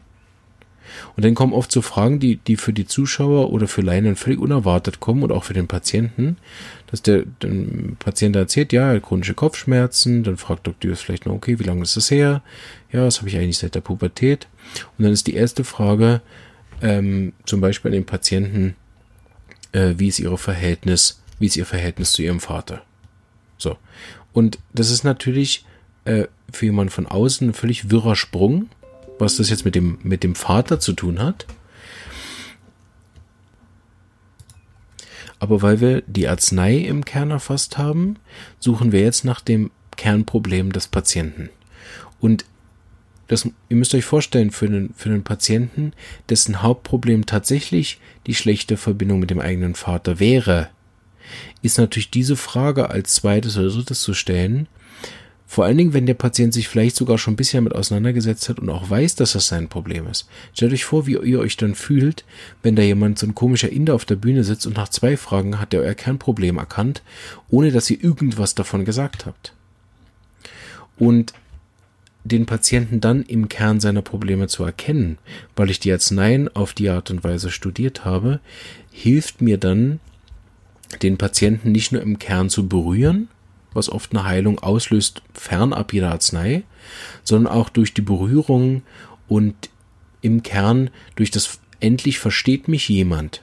Und 1.15 1.25
dann 1.25 1.35
kommen 1.35 1.53
oft 1.53 1.71
so 1.71 1.81
Fragen, 1.81 2.19
die, 2.19 2.37
die 2.37 2.55
für 2.55 2.73
die 2.73 2.85
Zuschauer 2.85 3.51
oder 3.51 3.67
für 3.67 3.81
Laien 3.81 4.15
völlig 4.15 4.39
unerwartet 4.39 4.99
kommen 4.99 5.23
und 5.23 5.31
auch 5.31 5.43
für 5.43 5.53
den 5.53 5.67
Patienten, 5.67 6.37
dass 6.87 7.01
der, 7.01 7.23
der 7.41 7.51
Patient 7.99 8.35
erzählt, 8.35 8.73
ja, 8.73 8.99
chronische 8.99 9.33
Kopfschmerzen, 9.33 10.23
dann 10.23 10.37
fragt 10.37 10.67
Dr. 10.67 10.95
vielleicht 10.95 11.25
noch, 11.25 11.33
okay, 11.33 11.59
wie 11.59 11.63
lange 11.63 11.83
ist 11.83 11.95
das 11.95 12.11
her? 12.11 12.41
Ja, 12.91 13.05
das 13.05 13.19
habe 13.19 13.29
ich 13.29 13.37
eigentlich 13.37 13.57
seit 13.57 13.75
der 13.75 13.81
Pubertät. 13.81 14.47
Und 14.97 15.03
dann 15.03 15.13
ist 15.13 15.27
die 15.27 15.35
erste 15.35 15.63
Frage, 15.63 16.21
ähm, 16.81 17.33
zum 17.45 17.61
Beispiel 17.61 17.89
an 17.89 17.95
den 17.95 18.05
Patienten, 18.05 18.75
äh, 19.71 19.95
wie 19.97 20.07
ist 20.07 20.19
ihre 20.19 20.37
Verhältnis, 20.37 21.21
wie 21.39 21.45
ist 21.45 21.57
ihr 21.57 21.65
Verhältnis 21.65 22.13
zu 22.13 22.21
ihrem 22.21 22.39
Vater? 22.39 22.81
So. 23.57 23.77
Und 24.33 24.59
das 24.73 24.89
ist 24.89 25.03
natürlich 25.03 25.65
äh, 26.05 26.25
für 26.51 26.65
jemanden 26.65 26.91
von 26.91 27.07
außen 27.07 27.49
ein 27.49 27.53
völlig 27.53 27.91
wirrer 27.91 28.15
Sprung, 28.15 28.69
was 29.19 29.37
das 29.37 29.49
jetzt 29.49 29.65
mit 29.65 29.75
dem, 29.75 29.99
mit 30.03 30.23
dem 30.23 30.35
Vater 30.35 30.79
zu 30.79 30.93
tun 30.93 31.19
hat. 31.19 31.45
Aber 35.39 35.61
weil 35.61 35.79
wir 35.79 36.01
die 36.01 36.27
Arznei 36.27 36.77
im 36.77 37.05
Kern 37.05 37.31
erfasst 37.31 37.77
haben, 37.77 38.17
suchen 38.59 38.91
wir 38.91 39.01
jetzt 39.01 39.23
nach 39.23 39.39
dem 39.39 39.71
Kernproblem 39.95 40.71
des 40.71 40.87
Patienten. 40.87 41.49
Und 42.19 42.45
das, 43.27 43.47
ihr 43.69 43.75
müsst 43.75 43.93
euch 43.93 44.05
vorstellen, 44.05 44.51
für 44.51 44.65
einen, 44.65 44.93
für 44.95 45.09
einen 45.09 45.23
Patienten, 45.23 45.93
dessen 46.29 46.61
Hauptproblem 46.61 47.25
tatsächlich 47.25 47.99
die 48.27 48.35
schlechte 48.35 48.75
Verbindung 48.75 49.19
mit 49.19 49.29
dem 49.29 49.39
eigenen 49.39 49.75
Vater 49.75 50.19
wäre, 50.19 50.69
ist 51.61 51.77
natürlich 51.77 52.09
diese 52.09 52.35
Frage 52.35 52.89
als 52.89 53.13
zweites 53.13 53.55
oder 53.57 53.69
drittes 53.69 54.01
zu 54.01 54.13
stellen, 54.13 54.67
vor 55.51 55.65
allen 55.65 55.79
Dingen, 55.79 55.93
wenn 55.95 56.05
der 56.05 56.13
Patient 56.13 56.53
sich 56.53 56.67
vielleicht 56.67 56.95
sogar 56.95 57.17
schon 57.17 57.33
ein 57.33 57.35
bisschen 57.35 57.63
damit 57.63 57.73
auseinandergesetzt 57.73 58.49
hat 58.49 58.59
und 58.59 58.69
auch 58.69 58.87
weiß, 58.87 59.15
dass 59.15 59.31
das 59.31 59.47
sein 59.47 59.67
Problem 59.67 60.05
ist. 60.05 60.29
Stellt 60.53 60.73
euch 60.73 60.85
vor, 60.85 61.07
wie 61.07 61.13
ihr 61.13 61.39
euch 61.39 61.57
dann 61.57 61.73
fühlt, 61.73 62.23
wenn 62.61 62.75
da 62.75 62.83
jemand, 62.83 63.17
so 63.17 63.25
ein 63.25 63.33
komischer 63.33 63.71
Inder 63.71 63.95
auf 63.95 64.05
der 64.05 64.15
Bühne 64.15 64.43
sitzt 64.43 64.67
und 64.67 64.77
nach 64.77 64.89
zwei 64.89 65.17
Fragen 65.17 65.59
hat 65.59 65.73
er 65.73 65.81
euer 65.81 65.95
Kernproblem 65.95 66.59
erkannt, 66.59 67.01
ohne 67.49 67.71
dass 67.71 67.89
ihr 67.89 68.01
irgendwas 68.03 68.53
davon 68.53 68.85
gesagt 68.85 69.25
habt. 69.25 69.53
Und 70.99 71.33
den 72.23 72.45
Patienten 72.45 73.01
dann 73.01 73.23
im 73.23 73.49
Kern 73.49 73.79
seiner 73.79 74.03
Probleme 74.03 74.49
zu 74.49 74.63
erkennen, 74.63 75.17
weil 75.55 75.71
ich 75.71 75.79
die 75.79 75.91
Arzneien 75.91 76.47
auf 76.55 76.73
die 76.73 76.89
Art 76.89 77.09
und 77.09 77.23
Weise 77.23 77.49
studiert 77.49 78.05
habe, 78.05 78.39
hilft 78.91 79.41
mir 79.41 79.57
dann, 79.57 79.99
den 81.01 81.17
Patienten 81.17 81.71
nicht 81.71 81.91
nur 81.91 82.03
im 82.03 82.19
Kern 82.19 82.51
zu 82.51 82.67
berühren, 82.67 83.29
was 83.73 83.89
oft 83.89 84.11
eine 84.11 84.25
Heilung 84.25 84.59
auslöst, 84.59 85.21
fernab 85.33 85.93
jeder 85.93 86.11
Arznei, 86.11 86.63
sondern 87.23 87.53
auch 87.53 87.69
durch 87.69 87.93
die 87.93 88.01
Berührung 88.01 88.83
und 89.27 89.69
im 90.21 90.43
Kern 90.43 90.89
durch 91.15 91.31
das 91.31 91.59
endlich 91.79 92.19
versteht 92.19 92.67
mich 92.67 92.89
jemand, 92.89 93.41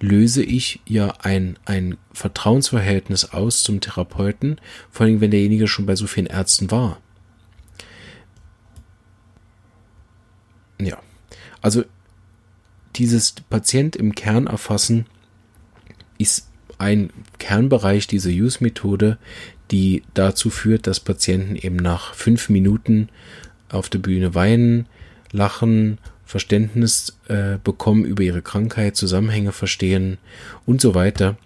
löse 0.00 0.42
ich 0.42 0.80
ja 0.86 1.14
ein, 1.22 1.58
ein 1.64 1.96
Vertrauensverhältnis 2.12 3.26
aus 3.26 3.62
zum 3.62 3.80
Therapeuten, 3.80 4.60
vor 4.90 5.06
allem 5.06 5.20
wenn 5.20 5.30
derjenige 5.30 5.68
schon 5.68 5.86
bei 5.86 5.96
so 5.96 6.06
vielen 6.06 6.26
Ärzten 6.26 6.70
war. 6.70 7.00
Ja, 10.80 10.98
also 11.60 11.84
dieses 12.96 13.32
Patient 13.32 13.96
im 13.96 14.14
Kern 14.14 14.46
erfassen 14.46 15.06
ist 16.18 16.48
ein 16.78 17.10
Kernbereich 17.38 18.06
dieser 18.06 18.30
Use-Methode, 18.30 19.18
die 19.70 20.02
dazu 20.14 20.50
führt, 20.50 20.86
dass 20.86 21.00
Patienten 21.00 21.56
eben 21.56 21.76
nach 21.76 22.14
fünf 22.14 22.48
Minuten 22.48 23.08
auf 23.70 23.88
der 23.88 23.98
Bühne 23.98 24.34
weinen, 24.34 24.86
lachen, 25.32 25.98
Verständnis 26.24 27.18
äh, 27.28 27.58
bekommen 27.62 28.04
über 28.04 28.22
ihre 28.22 28.42
Krankheit, 28.42 28.96
Zusammenhänge 28.96 29.52
verstehen 29.52 30.18
und 30.66 30.80
so 30.80 30.94
weiter. 30.94 31.36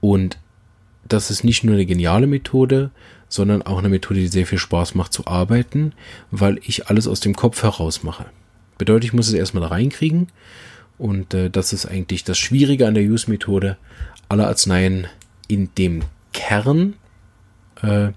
Und 0.00 0.38
das 1.08 1.30
ist 1.30 1.44
nicht 1.44 1.64
nur 1.64 1.74
eine 1.74 1.86
geniale 1.86 2.26
Methode, 2.26 2.90
sondern 3.28 3.62
auch 3.62 3.78
eine 3.78 3.88
Methode, 3.88 4.20
die 4.20 4.28
sehr 4.28 4.46
viel 4.46 4.58
Spaß 4.58 4.94
macht 4.94 5.12
zu 5.12 5.26
arbeiten, 5.26 5.92
weil 6.30 6.58
ich 6.64 6.88
alles 6.88 7.06
aus 7.06 7.20
dem 7.20 7.36
Kopf 7.36 7.62
heraus 7.62 8.02
mache. 8.02 8.26
Bedeutet, 8.78 9.04
ich 9.04 9.12
muss 9.12 9.28
es 9.28 9.34
erstmal 9.34 9.62
da 9.62 9.68
reinkriegen 9.68 10.28
und 10.98 11.34
äh, 11.34 11.50
das 11.50 11.72
ist 11.72 11.86
eigentlich 11.86 12.24
das 12.24 12.38
Schwierige 12.38 12.86
an 12.86 12.94
der 12.94 13.04
Use-Methode, 13.04 13.76
alle 14.28 14.46
Arzneien 14.46 15.06
in 15.48 15.70
dem 15.76 16.02
Kern 16.40 16.94
äh, 17.82 18.08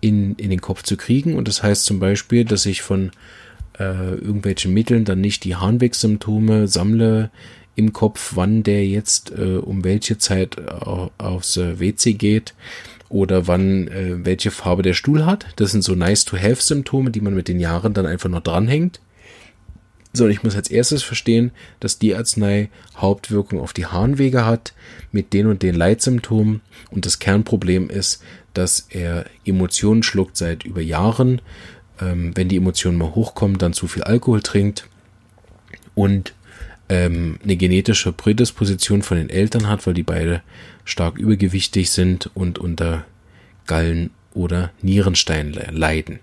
in, 0.00 0.34
in 0.34 0.50
den 0.50 0.60
Kopf 0.60 0.82
zu 0.82 0.96
kriegen. 0.96 1.36
Und 1.36 1.48
das 1.48 1.62
heißt 1.62 1.84
zum 1.84 2.00
Beispiel, 2.00 2.44
dass 2.44 2.66
ich 2.66 2.82
von 2.82 3.12
äh, 3.78 4.14
irgendwelchen 4.14 4.74
Mitteln 4.74 5.04
dann 5.04 5.20
nicht 5.20 5.44
die 5.44 5.56
Harnwegsymptome 5.56 6.66
sammle 6.66 7.30
im 7.76 7.92
Kopf, 7.92 8.32
wann 8.34 8.62
der 8.62 8.86
jetzt 8.86 9.30
äh, 9.30 9.56
um 9.56 9.84
welche 9.84 10.18
Zeit 10.18 10.58
aufs 11.18 11.56
äh, 11.56 11.78
WC 11.80 12.14
geht 12.14 12.54
oder 13.08 13.46
wann 13.46 13.88
äh, 13.88 14.24
welche 14.24 14.50
Farbe 14.50 14.82
der 14.82 14.94
Stuhl 14.94 15.24
hat. 15.24 15.46
Das 15.56 15.70
sind 15.70 15.82
so 15.82 15.94
nice 15.94 16.24
to 16.24 16.36
have 16.36 16.60
Symptome, 16.60 17.10
die 17.10 17.20
man 17.20 17.34
mit 17.34 17.48
den 17.48 17.60
Jahren 17.60 17.94
dann 17.94 18.06
einfach 18.06 18.28
noch 18.28 18.42
dranhängt 18.42 19.00
sondern 20.12 20.32
ich 20.32 20.42
muss 20.42 20.56
als 20.56 20.70
erstes 20.70 21.02
verstehen, 21.02 21.52
dass 21.80 21.98
die 21.98 22.14
Arznei 22.14 22.68
Hauptwirkung 22.96 23.60
auf 23.60 23.72
die 23.72 23.86
Harnwege 23.86 24.44
hat 24.44 24.74
mit 25.10 25.32
den 25.32 25.46
und 25.46 25.62
den 25.62 25.74
Leitsymptomen 25.74 26.60
und 26.90 27.06
das 27.06 27.18
Kernproblem 27.18 27.88
ist, 27.88 28.22
dass 28.54 28.86
er 28.90 29.24
Emotionen 29.44 30.02
schluckt 30.02 30.36
seit 30.36 30.64
über 30.64 30.82
Jahren, 30.82 31.40
ähm, 32.00 32.32
wenn 32.34 32.48
die 32.48 32.56
Emotionen 32.56 32.98
mal 32.98 33.14
hochkommen, 33.14 33.58
dann 33.58 33.72
zu 33.72 33.86
viel 33.86 34.02
Alkohol 34.02 34.42
trinkt 34.42 34.86
und 35.94 36.34
ähm, 36.88 37.38
eine 37.42 37.56
genetische 37.56 38.12
Prädisposition 38.12 39.02
von 39.02 39.16
den 39.16 39.30
Eltern 39.30 39.68
hat, 39.68 39.86
weil 39.86 39.94
die 39.94 40.02
beide 40.02 40.42
stark 40.84 41.18
übergewichtig 41.18 41.90
sind 41.90 42.30
und 42.34 42.58
unter 42.58 43.04
Gallen- 43.66 44.10
oder 44.34 44.72
Nierenstein 44.82 45.52
leiden. 45.70 46.20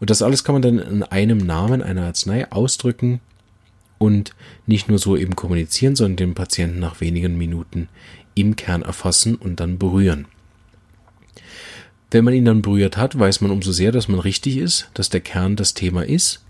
Und 0.00 0.10
das 0.10 0.22
alles 0.22 0.44
kann 0.44 0.54
man 0.54 0.62
dann 0.62 0.78
in 0.78 1.02
einem 1.02 1.38
Namen 1.38 1.82
einer 1.82 2.04
Arznei 2.04 2.50
ausdrücken 2.50 3.20
und 3.98 4.34
nicht 4.66 4.88
nur 4.88 4.98
so 4.98 5.16
eben 5.16 5.36
kommunizieren, 5.36 5.96
sondern 5.96 6.16
den 6.16 6.34
Patienten 6.34 6.78
nach 6.78 7.00
wenigen 7.00 7.38
Minuten 7.38 7.88
im 8.34 8.56
Kern 8.56 8.82
erfassen 8.82 9.34
und 9.34 9.60
dann 9.60 9.78
berühren. 9.78 10.26
Wenn 12.10 12.24
man 12.24 12.34
ihn 12.34 12.44
dann 12.44 12.62
berührt 12.62 12.96
hat, 12.96 13.18
weiß 13.18 13.40
man 13.40 13.50
umso 13.50 13.72
sehr, 13.72 13.92
dass 13.92 14.08
man 14.08 14.20
richtig 14.20 14.58
ist, 14.58 14.90
dass 14.94 15.10
der 15.10 15.20
Kern 15.20 15.56
das 15.56 15.74
Thema 15.74 16.04
ist, 16.04 16.44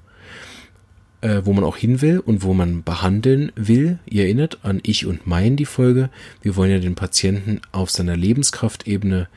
äh, 1.22 1.42
wo 1.44 1.52
man 1.52 1.64
auch 1.64 1.76
hin 1.76 2.02
will 2.02 2.18
und 2.18 2.42
wo 2.42 2.52
man 2.52 2.82
behandeln 2.82 3.52
will. 3.54 3.98
Ihr 4.04 4.24
erinnert 4.24 4.58
an 4.64 4.80
Ich 4.82 5.06
und 5.06 5.26
Mein 5.26 5.56
die 5.56 5.64
Folge. 5.64 6.10
Wir 6.42 6.56
wollen 6.56 6.70
ja 6.70 6.78
den 6.78 6.94
Patienten 6.94 7.60
auf 7.72 7.90
seiner 7.90 8.16
Lebenskraftebene 8.16 9.28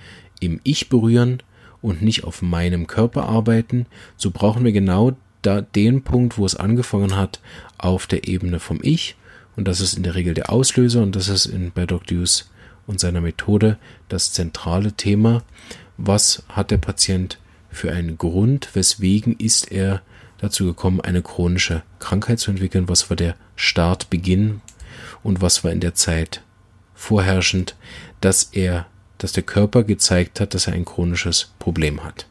im 0.42 0.60
Ich 0.64 0.90
berühren 0.90 1.42
und 1.82 2.02
nicht 2.02 2.24
auf 2.24 2.42
meinem 2.42 2.88
Körper 2.88 3.24
arbeiten, 3.24 3.86
so 4.18 4.32
brauchen 4.32 4.64
wir 4.64 4.72
genau 4.72 5.16
da 5.42 5.62
den 5.62 6.04
Punkt, 6.04 6.38
wo 6.38 6.46
es 6.46 6.56
angefangen 6.56 7.16
hat, 7.16 7.40
auf 7.78 8.08
der 8.08 8.28
Ebene 8.28 8.60
vom 8.60 8.80
Ich. 8.82 9.16
Und 9.56 9.68
das 9.68 9.82
ist 9.82 9.96
in 9.96 10.04
der 10.04 10.16
Regel 10.16 10.34
der 10.34 10.52
Auslöser 10.52 11.02
und 11.02 11.16
das 11.16 11.28
ist 11.28 11.46
in 11.46 11.72
bei 11.72 11.86
Deuce 11.86 12.50
und 12.88 13.00
seiner 13.00 13.22
Methode 13.22 13.78
das 14.08 14.32
zentrale 14.32 14.94
Thema. 14.94 15.44
Was 15.98 16.44
hat 16.50 16.72
der 16.72 16.78
Patient 16.78 17.40
für 17.70 17.92
einen 17.92 18.18
Grund? 18.18 18.70
Weswegen 18.74 19.36
ist 19.38 19.72
er 19.72 20.02
dazu 20.40 20.66
gekommen, 20.66 21.02
eine 21.02 21.22
chronische 21.22 21.84
Krankheit 22.00 22.40
zu 22.40 22.52
entwickeln? 22.52 22.90
Was 22.90 23.10
war 23.10 23.18
der 23.18 23.36
Startbeginn 23.56 24.62
und 25.24 25.42
was 25.42 25.64
war 25.64 25.72
in 25.72 25.82
der 25.82 25.94
Zeit 25.94 26.42
vorherrschend, 26.96 27.76
dass 28.22 28.44
er 28.44 28.88
dass 29.20 29.32
der 29.32 29.44
Körper 29.44 29.84
gezeigt 29.84 30.40
hat, 30.40 30.54
dass 30.56 30.68
er 30.68 30.74
ein 30.74 30.86
chronisches 30.86 31.52
Problem 31.60 32.04
hat. 32.04 32.26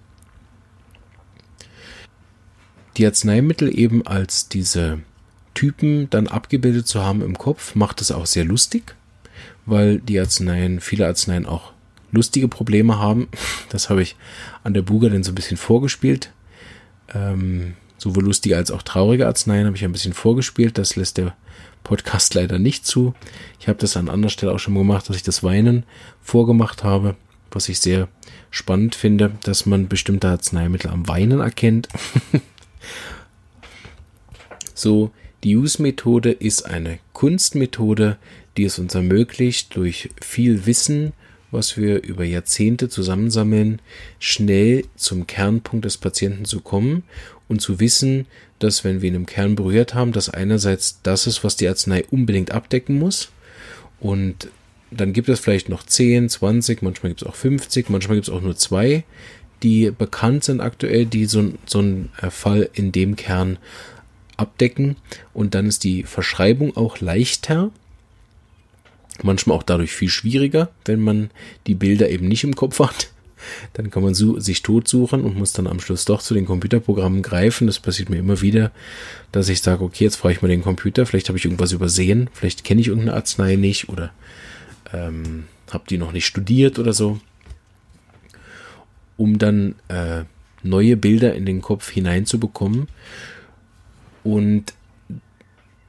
Die 2.97 3.07
Arzneimittel 3.07 3.79
eben 3.79 4.05
als 4.05 4.49
diese 4.49 4.99
Typen 5.55 6.11
dann 6.11 6.27
abgebildet 6.27 6.89
zu 6.89 7.03
haben 7.03 7.23
im 7.23 7.39
Kopf, 7.39 7.77
macht 7.77 8.01
es 8.01 8.11
auch 8.11 8.27
sehr 8.27 8.45
lustig, 8.45 8.97
weil 9.67 10.01
die 10.01 10.19
Arzneien, 10.19 10.81
viele 10.81 11.07
Arzneien 11.07 11.47
auch 11.47 11.73
lustige 12.11 12.49
Probleme 12.49 12.99
haben. 12.99 13.29
Das 13.71 13.91
habe 13.91 14.01
ich 14.01 14.17
an 14.65 14.73
der 14.73 14.81
Buga 14.81 15.11
dann 15.11 15.23
so 15.23 15.33
ein 15.33 15.35
bisschen 15.35 15.59
vorgespielt. 15.59 16.33
Ähm, 17.15 17.75
sowohl 17.99 18.25
lustige 18.25 18.57
als 18.57 18.71
auch 18.71 18.83
traurige 18.83 19.27
Arzneien 19.27 19.67
habe 19.67 19.77
ich 19.77 19.85
ein 19.85 19.93
bisschen 19.93 20.15
vorgespielt. 20.15 20.79
Das 20.79 20.97
lässt 20.97 21.19
der 21.19 21.37
Podcast 21.85 22.35
leider 22.35 22.59
nicht 22.59 22.87
zu. 22.87 23.15
Ich 23.61 23.69
habe 23.69 23.79
das 23.79 23.97
an 23.97 24.09
anderer 24.09 24.31
Stelle 24.31 24.53
auch 24.53 24.59
schon 24.59 24.75
gemacht, 24.75 25.09
dass 25.09 25.17
ich 25.17 25.23
das 25.23 25.43
Weinen 25.43 25.85
vorgemacht 26.23 26.85
habe, 26.85 27.17
was 27.51 27.69
ich 27.69 27.81
sehr 27.81 28.09
spannend 28.51 28.95
finde, 28.95 29.33
dass 29.43 29.67
man 29.67 29.89
bestimmte 29.89 30.29
Arzneimittel 30.29 30.91
am 30.91 31.09
Weinen 31.09 31.41
erkennt. 31.41 31.89
so, 34.75 35.11
die 35.45 35.57
Use-Methode 35.57 36.31
ist 36.31 36.67
eine 36.67 36.99
Kunstmethode, 37.13 38.17
die 38.57 38.65
es 38.65 38.79
uns 38.79 38.95
ermöglicht, 38.95 39.77
durch 39.77 40.11
viel 40.21 40.67
Wissen, 40.67 41.13
was 41.51 41.77
wir 41.77 42.03
über 42.03 42.25
Jahrzehnte 42.25 42.89
zusammensammeln, 42.89 43.81
schnell 44.19 44.85
zum 44.97 45.27
Kernpunkt 45.27 45.85
des 45.85 45.97
Patienten 45.97 46.45
zu 46.45 46.61
kommen 46.61 47.05
und 47.49 47.61
zu 47.61 47.81
wissen, 47.81 48.27
dass 48.59 48.85
wenn 48.85 49.01
wir 49.01 49.09
ihn 49.09 49.15
im 49.15 49.27
Kern 49.27 49.55
berührt 49.55 49.95
haben, 49.95 50.13
dass 50.13 50.29
einerseits 50.29 51.01
das 51.03 51.27
ist, 51.27 51.45
was 51.45 51.57
die 51.57 51.69
Arznei 51.69 52.05
unbedingt 52.11 52.51
abdecken 52.51 52.99
muss 52.99 53.31
und 54.01 54.49
dann 54.91 55.13
gibt 55.13 55.29
es 55.29 55.41
vielleicht 55.41 55.69
noch 55.69 55.83
10, 55.83 56.29
20, 56.29 56.83
manchmal 56.83 57.11
gibt 57.11 57.23
es 57.23 57.29
auch 57.29 57.35
50, 57.35 57.91
manchmal 57.91 58.17
gibt 58.17 58.29
es 58.29 58.35
auch 58.35 58.41
nur 58.41 58.57
zwei, 58.57 59.05
die 59.63 59.91
bekannt 59.91 60.45
sind 60.45 60.61
aktuell, 60.61 61.05
die 61.05 61.27
so, 61.27 61.53
so 61.67 61.81
einen 61.81 62.11
Fall 62.31 62.71
in 62.73 62.93
dem 62.93 63.17
Kern 63.17 63.59
abdecken. 64.37 64.97
Und 65.35 65.55
dann 65.55 65.67
ist 65.67 65.85
die 65.85 66.05
Verschreibung 66.05 66.77
auch 66.77 67.01
leichter. 67.01 67.71
Manchmal 69.23 69.57
auch 69.57 69.63
dadurch 69.63 69.93
viel 69.93 70.09
schwieriger, 70.09 70.71
wenn 70.85 71.01
man 71.01 71.31
die 71.67 71.75
Bilder 71.75 72.09
eben 72.09 72.29
nicht 72.29 72.45
im 72.45 72.55
Kopf 72.55 72.79
hat. 72.79 73.11
Dann 73.73 73.91
kann 73.91 74.03
man 74.03 74.15
so, 74.15 74.39
sich 74.39 74.63
totsuchen 74.63 75.23
und 75.23 75.37
muss 75.37 75.53
dann 75.53 75.67
am 75.67 75.81
Schluss 75.81 76.05
doch 76.05 76.23
zu 76.23 76.35
den 76.35 76.47
Computerprogrammen 76.47 77.23
greifen. 77.23 77.67
Das 77.67 77.79
passiert 77.79 78.11
mir 78.11 78.19
immer 78.19 78.41
wieder, 78.41 78.73
dass 79.33 79.49
ich 79.49 79.61
sage, 79.61 79.85
okay, 79.85 80.05
jetzt 80.05 80.17
frage 80.17 80.35
ich 80.35 80.43
mal 80.43 80.49
den 80.49 80.63
Computer, 80.63 81.07
vielleicht 81.07 81.29
habe 81.29 81.39
ich 81.39 81.45
irgendwas 81.45 81.73
übersehen, 81.73 82.31
vielleicht 82.33 82.65
kenne 82.65 82.81
ich 82.81 82.89
irgendeine 82.89 83.17
Arznei 83.17 83.57
nicht 83.57 83.89
oder 83.89 84.13
ähm, 84.93 85.45
habe 85.71 85.85
die 85.89 85.99
noch 85.99 86.13
nicht 86.13 86.27
studiert 86.27 86.79
oder 86.79 86.93
so, 86.93 87.21
um 89.17 89.39
dann 89.39 89.75
äh, 89.89 90.25
neue 90.63 90.97
Bilder 90.97 91.35
in 91.35 91.47
den 91.47 91.63
Kopf 91.63 91.91
hineinzubekommen. 91.91 92.89
Und 94.25 94.75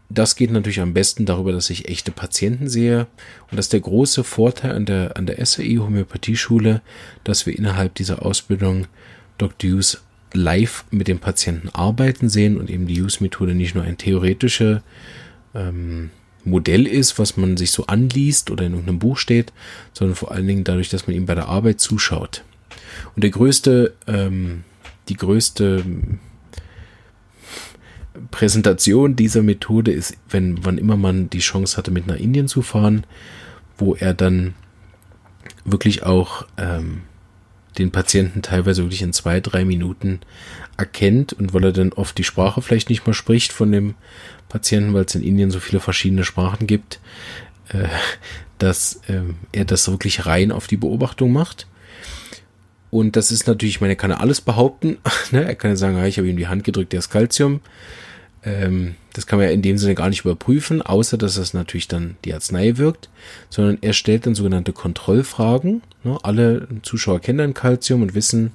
das 0.10 0.36
geht 0.36 0.52
natürlich 0.52 0.82
am 0.82 0.94
besten 0.94 1.26
darüber, 1.26 1.52
dass 1.52 1.70
ich 1.70 1.88
echte 1.88 2.12
Patienten 2.12 2.68
sehe. 2.68 3.08
Und 3.50 3.58
das 3.58 3.68
ist 3.68 3.74
der 3.74 3.80
große 3.80 4.24
Vorteil 4.24 4.72
an 4.72 4.86
der, 4.86 5.16
an 5.18 5.28
der 5.28 5.44
SAI 5.46 5.78
Homöopathieschule, 5.78 6.82
dass 7.24 7.46
wir 7.46 7.56
innerhalb 7.56 7.94
dieser 7.96 8.26
Ausbildung 8.26 8.88
Dr. 9.38 9.70
Hughes 9.70 10.02
live 10.34 10.86
mit 10.90 11.08
dem 11.08 11.20
Patienten 11.20 11.70
arbeiten 11.70 12.28
sehen 12.28 12.58
und 12.58 12.70
eben 12.70 12.88
die 12.88 13.02
Hughes-Methode 13.02 13.54
nicht 13.54 13.76
nur 13.76 13.84
ein 13.84 13.98
theoretischer 13.98 14.84
ähm, 15.54 16.10
Modell 16.44 16.88
ist, 16.88 17.20
was 17.20 17.38
man 17.38 17.58
sich 17.58 17.72
so 17.72 17.86
anliest 17.88 18.50
oder 18.50 18.66
in 18.66 18.74
irgendeinem 18.74 19.00
Buch 19.00 19.18
steht, 19.18 19.54
sondern 19.94 20.16
vor 20.16 20.32
allen 20.32 20.48
Dingen 20.48 20.64
dadurch, 20.64 20.90
dass 20.90 21.08
man 21.08 21.16
ihm 21.16 21.26
bei 21.26 21.36
der 21.36 21.48
Arbeit 21.48 21.80
zuschaut. 21.80 22.44
Und 23.16 23.24
der 23.24 23.32
größte, 23.32 23.94
ähm, 24.08 24.64
die 25.08 25.18
größte 25.18 25.84
Präsentation 28.32 29.16
dieser 29.16 29.44
Methode 29.44 29.92
ist, 29.92 30.18
wenn 30.30 30.64
wann 30.66 30.78
immer 30.78 30.98
man 30.98 31.30
die 31.30 31.40
Chance 31.40 31.78
hatte, 31.78 31.92
mit 31.92 32.08
nach 32.08 32.16
Indien 32.16 32.48
zu 32.48 32.62
fahren, 32.62 33.06
wo 33.78 33.96
er 33.96 34.14
dann 34.14 34.54
wirklich 35.66 36.04
auch 36.04 36.46
ähm, 36.58 37.02
den 37.78 37.92
Patienten 37.92 38.42
teilweise 38.42 38.84
wirklich 38.84 39.02
in 39.02 39.14
zwei, 39.14 39.40
drei 39.40 39.66
Minuten 39.66 40.20
erkennt 40.78 41.34
und 41.34 41.54
weil 41.54 41.66
er 41.66 41.72
dann 41.72 41.94
oft 41.94 42.18
die 42.18 42.24
Sprache 42.24 42.62
vielleicht 42.62 42.90
nicht 42.90 43.06
mal 43.06 43.14
spricht 43.14 43.52
von 43.52 43.72
dem 43.72 43.96
Patienten, 44.48 44.94
weil 44.94 45.06
es 45.06 45.16
in 45.16 45.24
Indien 45.24 45.52
so 45.52 45.60
viele 45.60 45.80
verschiedene 45.80 46.24
Sprachen 46.24 46.68
gibt, 46.68 47.00
äh, 47.70 47.88
dass 48.58 49.02
äh, 49.08 49.22
er 49.52 49.66
das 49.66 49.90
wirklich 49.90 50.26
rein 50.26 50.52
auf 50.52 50.68
die 50.68 50.78
Beobachtung 50.78 51.32
macht. 51.32 51.68
Und 52.92 53.16
das 53.16 53.32
ist 53.32 53.48
natürlich, 53.48 53.76
ich 53.76 53.82
meine, 53.82 53.94
er 53.94 53.98
kann 53.98 54.12
alles 54.12 54.42
behaupten. 54.42 54.98
ne? 55.32 55.46
Er 55.46 55.56
kann 55.56 55.72
ja 55.72 55.78
sagen, 55.78 56.04
ich 56.06 56.18
habe 56.18 56.28
ihm 56.28 56.38
die 56.38 56.48
Hand 56.48 56.64
gedrückt, 56.64 56.92
der 56.92 57.00
ist 57.00 57.10
Calcium. 57.10 57.62
Ähm, 58.44 58.96
das 59.14 59.28
kann 59.28 59.40
man 59.40 59.48
ja 59.48 59.54
in 59.54 59.62
dem 59.62 59.78
Sinne 59.78 59.96
gar 59.96 60.10
nicht 60.10 60.22
überprüfen, 60.22 60.82
außer 60.82 61.18
dass 61.18 61.36
das 61.36 61.54
natürlich 61.54 61.88
dann 61.88 62.16
die 62.26 62.34
Arznei 62.34 62.78
wirkt, 62.78 63.10
sondern 63.50 63.78
er 63.82 63.94
stellt 63.94 64.26
dann 64.26 64.36
sogenannte 64.36 64.72
Kontrollfragen. 64.72 65.82
Ne? 66.04 66.18
Alle 66.24 66.68
Zuschauer 66.84 67.20
kennen 67.20 67.40
dann 67.40 67.54
Calcium 67.54 68.02
und 68.02 68.16
wissen, 68.16 68.52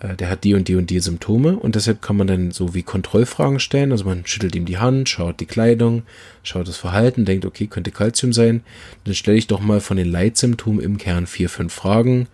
äh, 0.00 0.16
der 0.16 0.30
hat 0.30 0.44
die 0.44 0.54
und 0.54 0.68
die 0.68 0.76
und 0.76 0.90
die 0.90 1.00
Symptome 1.00 1.56
und 1.56 1.74
deshalb 1.74 2.02
kann 2.02 2.16
man 2.16 2.26
dann 2.26 2.50
so 2.50 2.74
wie 2.74 2.82
Kontrollfragen 2.82 3.60
stellen. 3.60 3.92
Also 3.92 4.04
man 4.04 4.26
schüttelt 4.26 4.56
ihm 4.56 4.64
die 4.64 4.78
Hand, 4.78 5.08
schaut 5.08 5.40
die 5.40 5.46
Kleidung, 5.46 6.02
schaut 6.42 6.68
das 6.68 6.76
Verhalten, 6.76 7.24
denkt, 7.24 7.44
okay, 7.44 7.66
könnte 7.66 7.90
Kalzium 7.90 8.32
sein. 8.32 8.62
Dann 9.04 9.14
stelle 9.14 9.36
ich 9.36 9.46
doch 9.46 9.60
mal 9.60 9.80
von 9.80 9.96
den 9.96 10.10
Leitsymptomen 10.10 10.80
im 10.82 10.96
Kern 10.96 11.26
vier, 11.26 11.48
fünf 11.48 11.72
Fragen. 11.72 12.26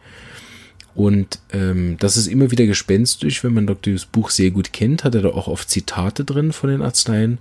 Und 0.96 1.40
ähm, 1.52 1.96
das 2.00 2.16
ist 2.16 2.26
immer 2.26 2.50
wieder 2.50 2.64
gespenstisch, 2.64 3.44
wenn 3.44 3.52
man 3.52 3.66
Dr. 3.66 3.92
Hughes 3.92 4.06
Buch 4.06 4.30
sehr 4.30 4.50
gut 4.50 4.72
kennt, 4.72 5.04
hat 5.04 5.14
er 5.14 5.20
da 5.20 5.28
auch 5.28 5.46
oft 5.46 5.68
Zitate 5.68 6.24
drin 6.24 6.52
von 6.52 6.70
den 6.70 6.80
Arzneien. 6.80 7.36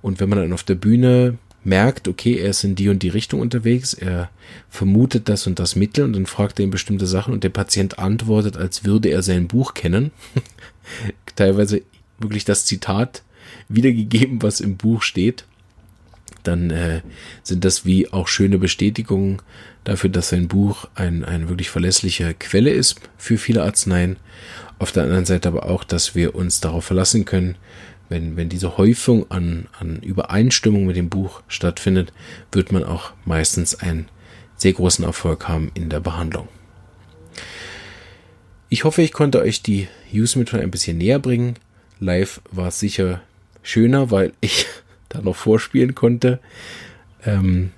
Und 0.00 0.20
wenn 0.20 0.28
man 0.28 0.38
dann 0.38 0.52
auf 0.52 0.62
der 0.62 0.76
Bühne 0.76 1.36
merkt, 1.64 2.06
okay, 2.06 2.38
er 2.38 2.50
ist 2.50 2.62
in 2.62 2.76
die 2.76 2.88
und 2.88 3.02
die 3.02 3.08
Richtung 3.08 3.40
unterwegs, 3.40 3.94
er 3.94 4.30
vermutet 4.70 5.28
das 5.28 5.48
und 5.48 5.58
das 5.58 5.74
Mittel 5.74 6.04
und 6.04 6.12
dann 6.12 6.26
fragt 6.26 6.60
er 6.60 6.64
ihn 6.64 6.70
bestimmte 6.70 7.06
Sachen 7.06 7.34
und 7.34 7.42
der 7.42 7.48
Patient 7.48 7.98
antwortet, 7.98 8.56
als 8.56 8.84
würde 8.84 9.08
er 9.08 9.22
sein 9.22 9.48
Buch 9.48 9.74
kennen. 9.74 10.12
Teilweise 11.36 11.82
wirklich 12.20 12.44
das 12.44 12.64
Zitat 12.64 13.22
wiedergegeben, 13.68 14.40
was 14.40 14.60
im 14.60 14.76
Buch 14.76 15.02
steht. 15.02 15.46
Dann 16.44 16.70
äh, 16.70 17.00
sind 17.42 17.64
das 17.64 17.84
wie 17.84 18.12
auch 18.12 18.28
schöne 18.28 18.58
Bestätigungen 18.58 19.42
dafür, 19.82 20.10
dass 20.10 20.28
sein 20.28 20.46
Buch 20.46 20.86
ein, 20.94 21.24
eine 21.24 21.48
wirklich 21.48 21.70
verlässliche 21.70 22.34
Quelle 22.34 22.70
ist 22.70 23.00
für 23.18 23.38
viele 23.38 23.64
Arzneien. 23.64 24.16
Auf 24.78 24.92
der 24.92 25.04
anderen 25.04 25.24
Seite 25.24 25.48
aber 25.48 25.66
auch, 25.66 25.84
dass 25.84 26.14
wir 26.14 26.34
uns 26.34 26.60
darauf 26.60 26.84
verlassen 26.84 27.24
können, 27.24 27.56
wenn, 28.08 28.36
wenn 28.36 28.48
diese 28.48 28.76
Häufung 28.76 29.30
an, 29.30 29.66
an 29.78 30.00
Übereinstimmung 30.00 30.86
mit 30.86 30.96
dem 30.96 31.08
Buch 31.08 31.42
stattfindet, 31.48 32.12
wird 32.52 32.70
man 32.70 32.84
auch 32.84 33.12
meistens 33.24 33.74
einen 33.74 34.08
sehr 34.56 34.72
großen 34.72 35.04
Erfolg 35.04 35.48
haben 35.48 35.70
in 35.74 35.88
der 35.88 36.00
Behandlung. 36.00 36.48
Ich 38.68 38.84
hoffe, 38.84 39.02
ich 39.02 39.12
konnte 39.12 39.40
euch 39.40 39.62
die 39.62 39.88
Use-Methode 40.12 40.62
ein 40.62 40.70
bisschen 40.70 40.98
näher 40.98 41.18
bringen. 41.18 41.54
Live 42.00 42.40
war 42.50 42.68
es 42.68 42.80
sicher 42.80 43.22
schöner, 43.62 44.10
weil 44.10 44.32
ich 44.40 44.66
da 45.14 45.22
noch 45.22 45.36
vorspielen 45.36 45.94
konnte. 45.94 46.40
Ähm, 47.24 47.70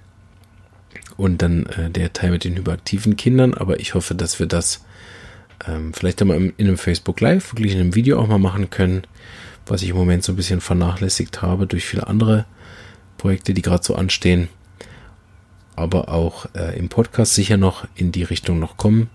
und 1.17 1.41
dann 1.41 1.67
äh, 1.67 1.91
der 1.91 2.13
Teil 2.13 2.31
mit 2.31 2.45
den 2.45 2.57
hyperaktiven 2.57 3.17
Kindern. 3.17 3.55
Aber 3.55 3.81
ich 3.81 3.95
hoffe, 3.95 4.15
dass 4.15 4.39
wir 4.39 4.47
das 4.47 4.85
ähm, 5.67 5.95
vielleicht 5.95 6.21
einmal 6.21 6.37
in 6.37 6.55
einem 6.59 6.79
Facebook 6.79 7.21
Live, 7.21 7.53
wirklich 7.53 7.73
in 7.73 7.81
einem 7.81 7.95
Video 7.95 8.21
auch 8.21 8.27
mal 8.27 8.39
machen 8.39 8.69
können 8.71 9.07
was 9.67 9.83
ich 9.83 9.91
im 9.91 9.97
Moment 9.97 10.25
so 10.25 10.33
ein 10.33 10.37
bisschen 10.37 10.61
vernachlässigt 10.61 11.43
habe 11.43 11.67
durch 11.67 11.85
viele 11.85 12.07
andere 12.07 12.47
Projekte, 13.19 13.53
die 13.53 13.63
gerade 13.63 13.83
so 13.83 13.95
anstehen. 13.95 14.49
Aber 15.75 16.09
auch 16.09 16.47
äh, 16.55 16.79
im 16.79 16.89
Podcast 16.89 17.35
sicher 17.35 17.57
noch 17.57 17.87
in 17.95 18.13
die 18.13 18.23
Richtung 18.23 18.59
noch 18.59 18.77
kommen, 18.77 19.11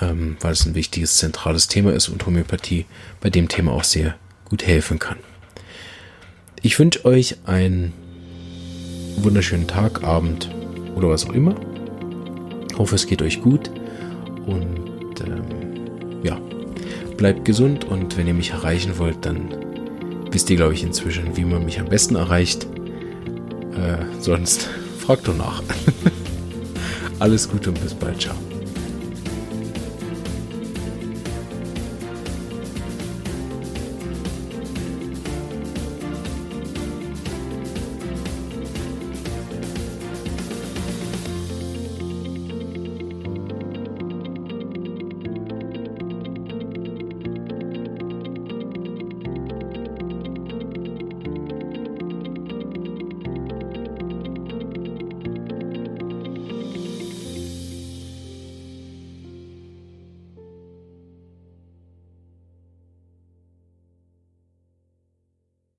ähm, 0.00 0.36
weil 0.40 0.52
es 0.52 0.64
ein 0.66 0.74
wichtiges, 0.74 1.16
zentrales 1.16 1.68
Thema 1.68 1.92
ist 1.92 2.08
und 2.08 2.24
Homöopathie 2.24 2.86
bei 3.20 3.30
dem 3.30 3.48
Thema 3.48 3.72
auch 3.72 3.84
sehr 3.84 4.14
gut 4.44 4.64
helfen 4.64 4.98
kann. 4.98 5.18
Ich 6.62 6.78
wünsche 6.78 7.04
euch 7.04 7.36
einen 7.46 7.92
wunderschönen 9.18 9.66
Tag, 9.66 10.02
Abend 10.02 10.50
oder 10.94 11.08
was 11.08 11.26
auch 11.26 11.32
immer. 11.32 11.54
Hoffe, 12.76 12.94
es 12.94 13.06
geht 13.06 13.22
euch 13.22 13.40
gut 13.40 13.70
und 14.46 15.20
ähm, 15.20 16.22
ja, 16.22 16.38
bleibt 17.16 17.44
gesund 17.44 17.84
und 17.84 18.16
wenn 18.16 18.26
ihr 18.26 18.34
mich 18.34 18.50
erreichen 18.50 18.98
wollt, 18.98 19.24
dann 19.24 19.48
wisst 20.30 20.50
ihr, 20.50 20.56
glaube 20.56 20.74
ich, 20.74 20.82
inzwischen, 20.82 21.36
wie 21.36 21.44
man 21.44 21.64
mich 21.64 21.80
am 21.80 21.86
besten 21.86 22.16
erreicht. 22.16 22.66
Äh, 23.72 24.20
sonst 24.20 24.68
fragt 24.98 25.28
doch 25.28 25.36
nach. 25.36 25.62
Alles 27.18 27.48
Gute 27.48 27.70
und 27.70 27.80
bis 27.80 27.94
bald. 27.94 28.20
Ciao. 28.20 28.36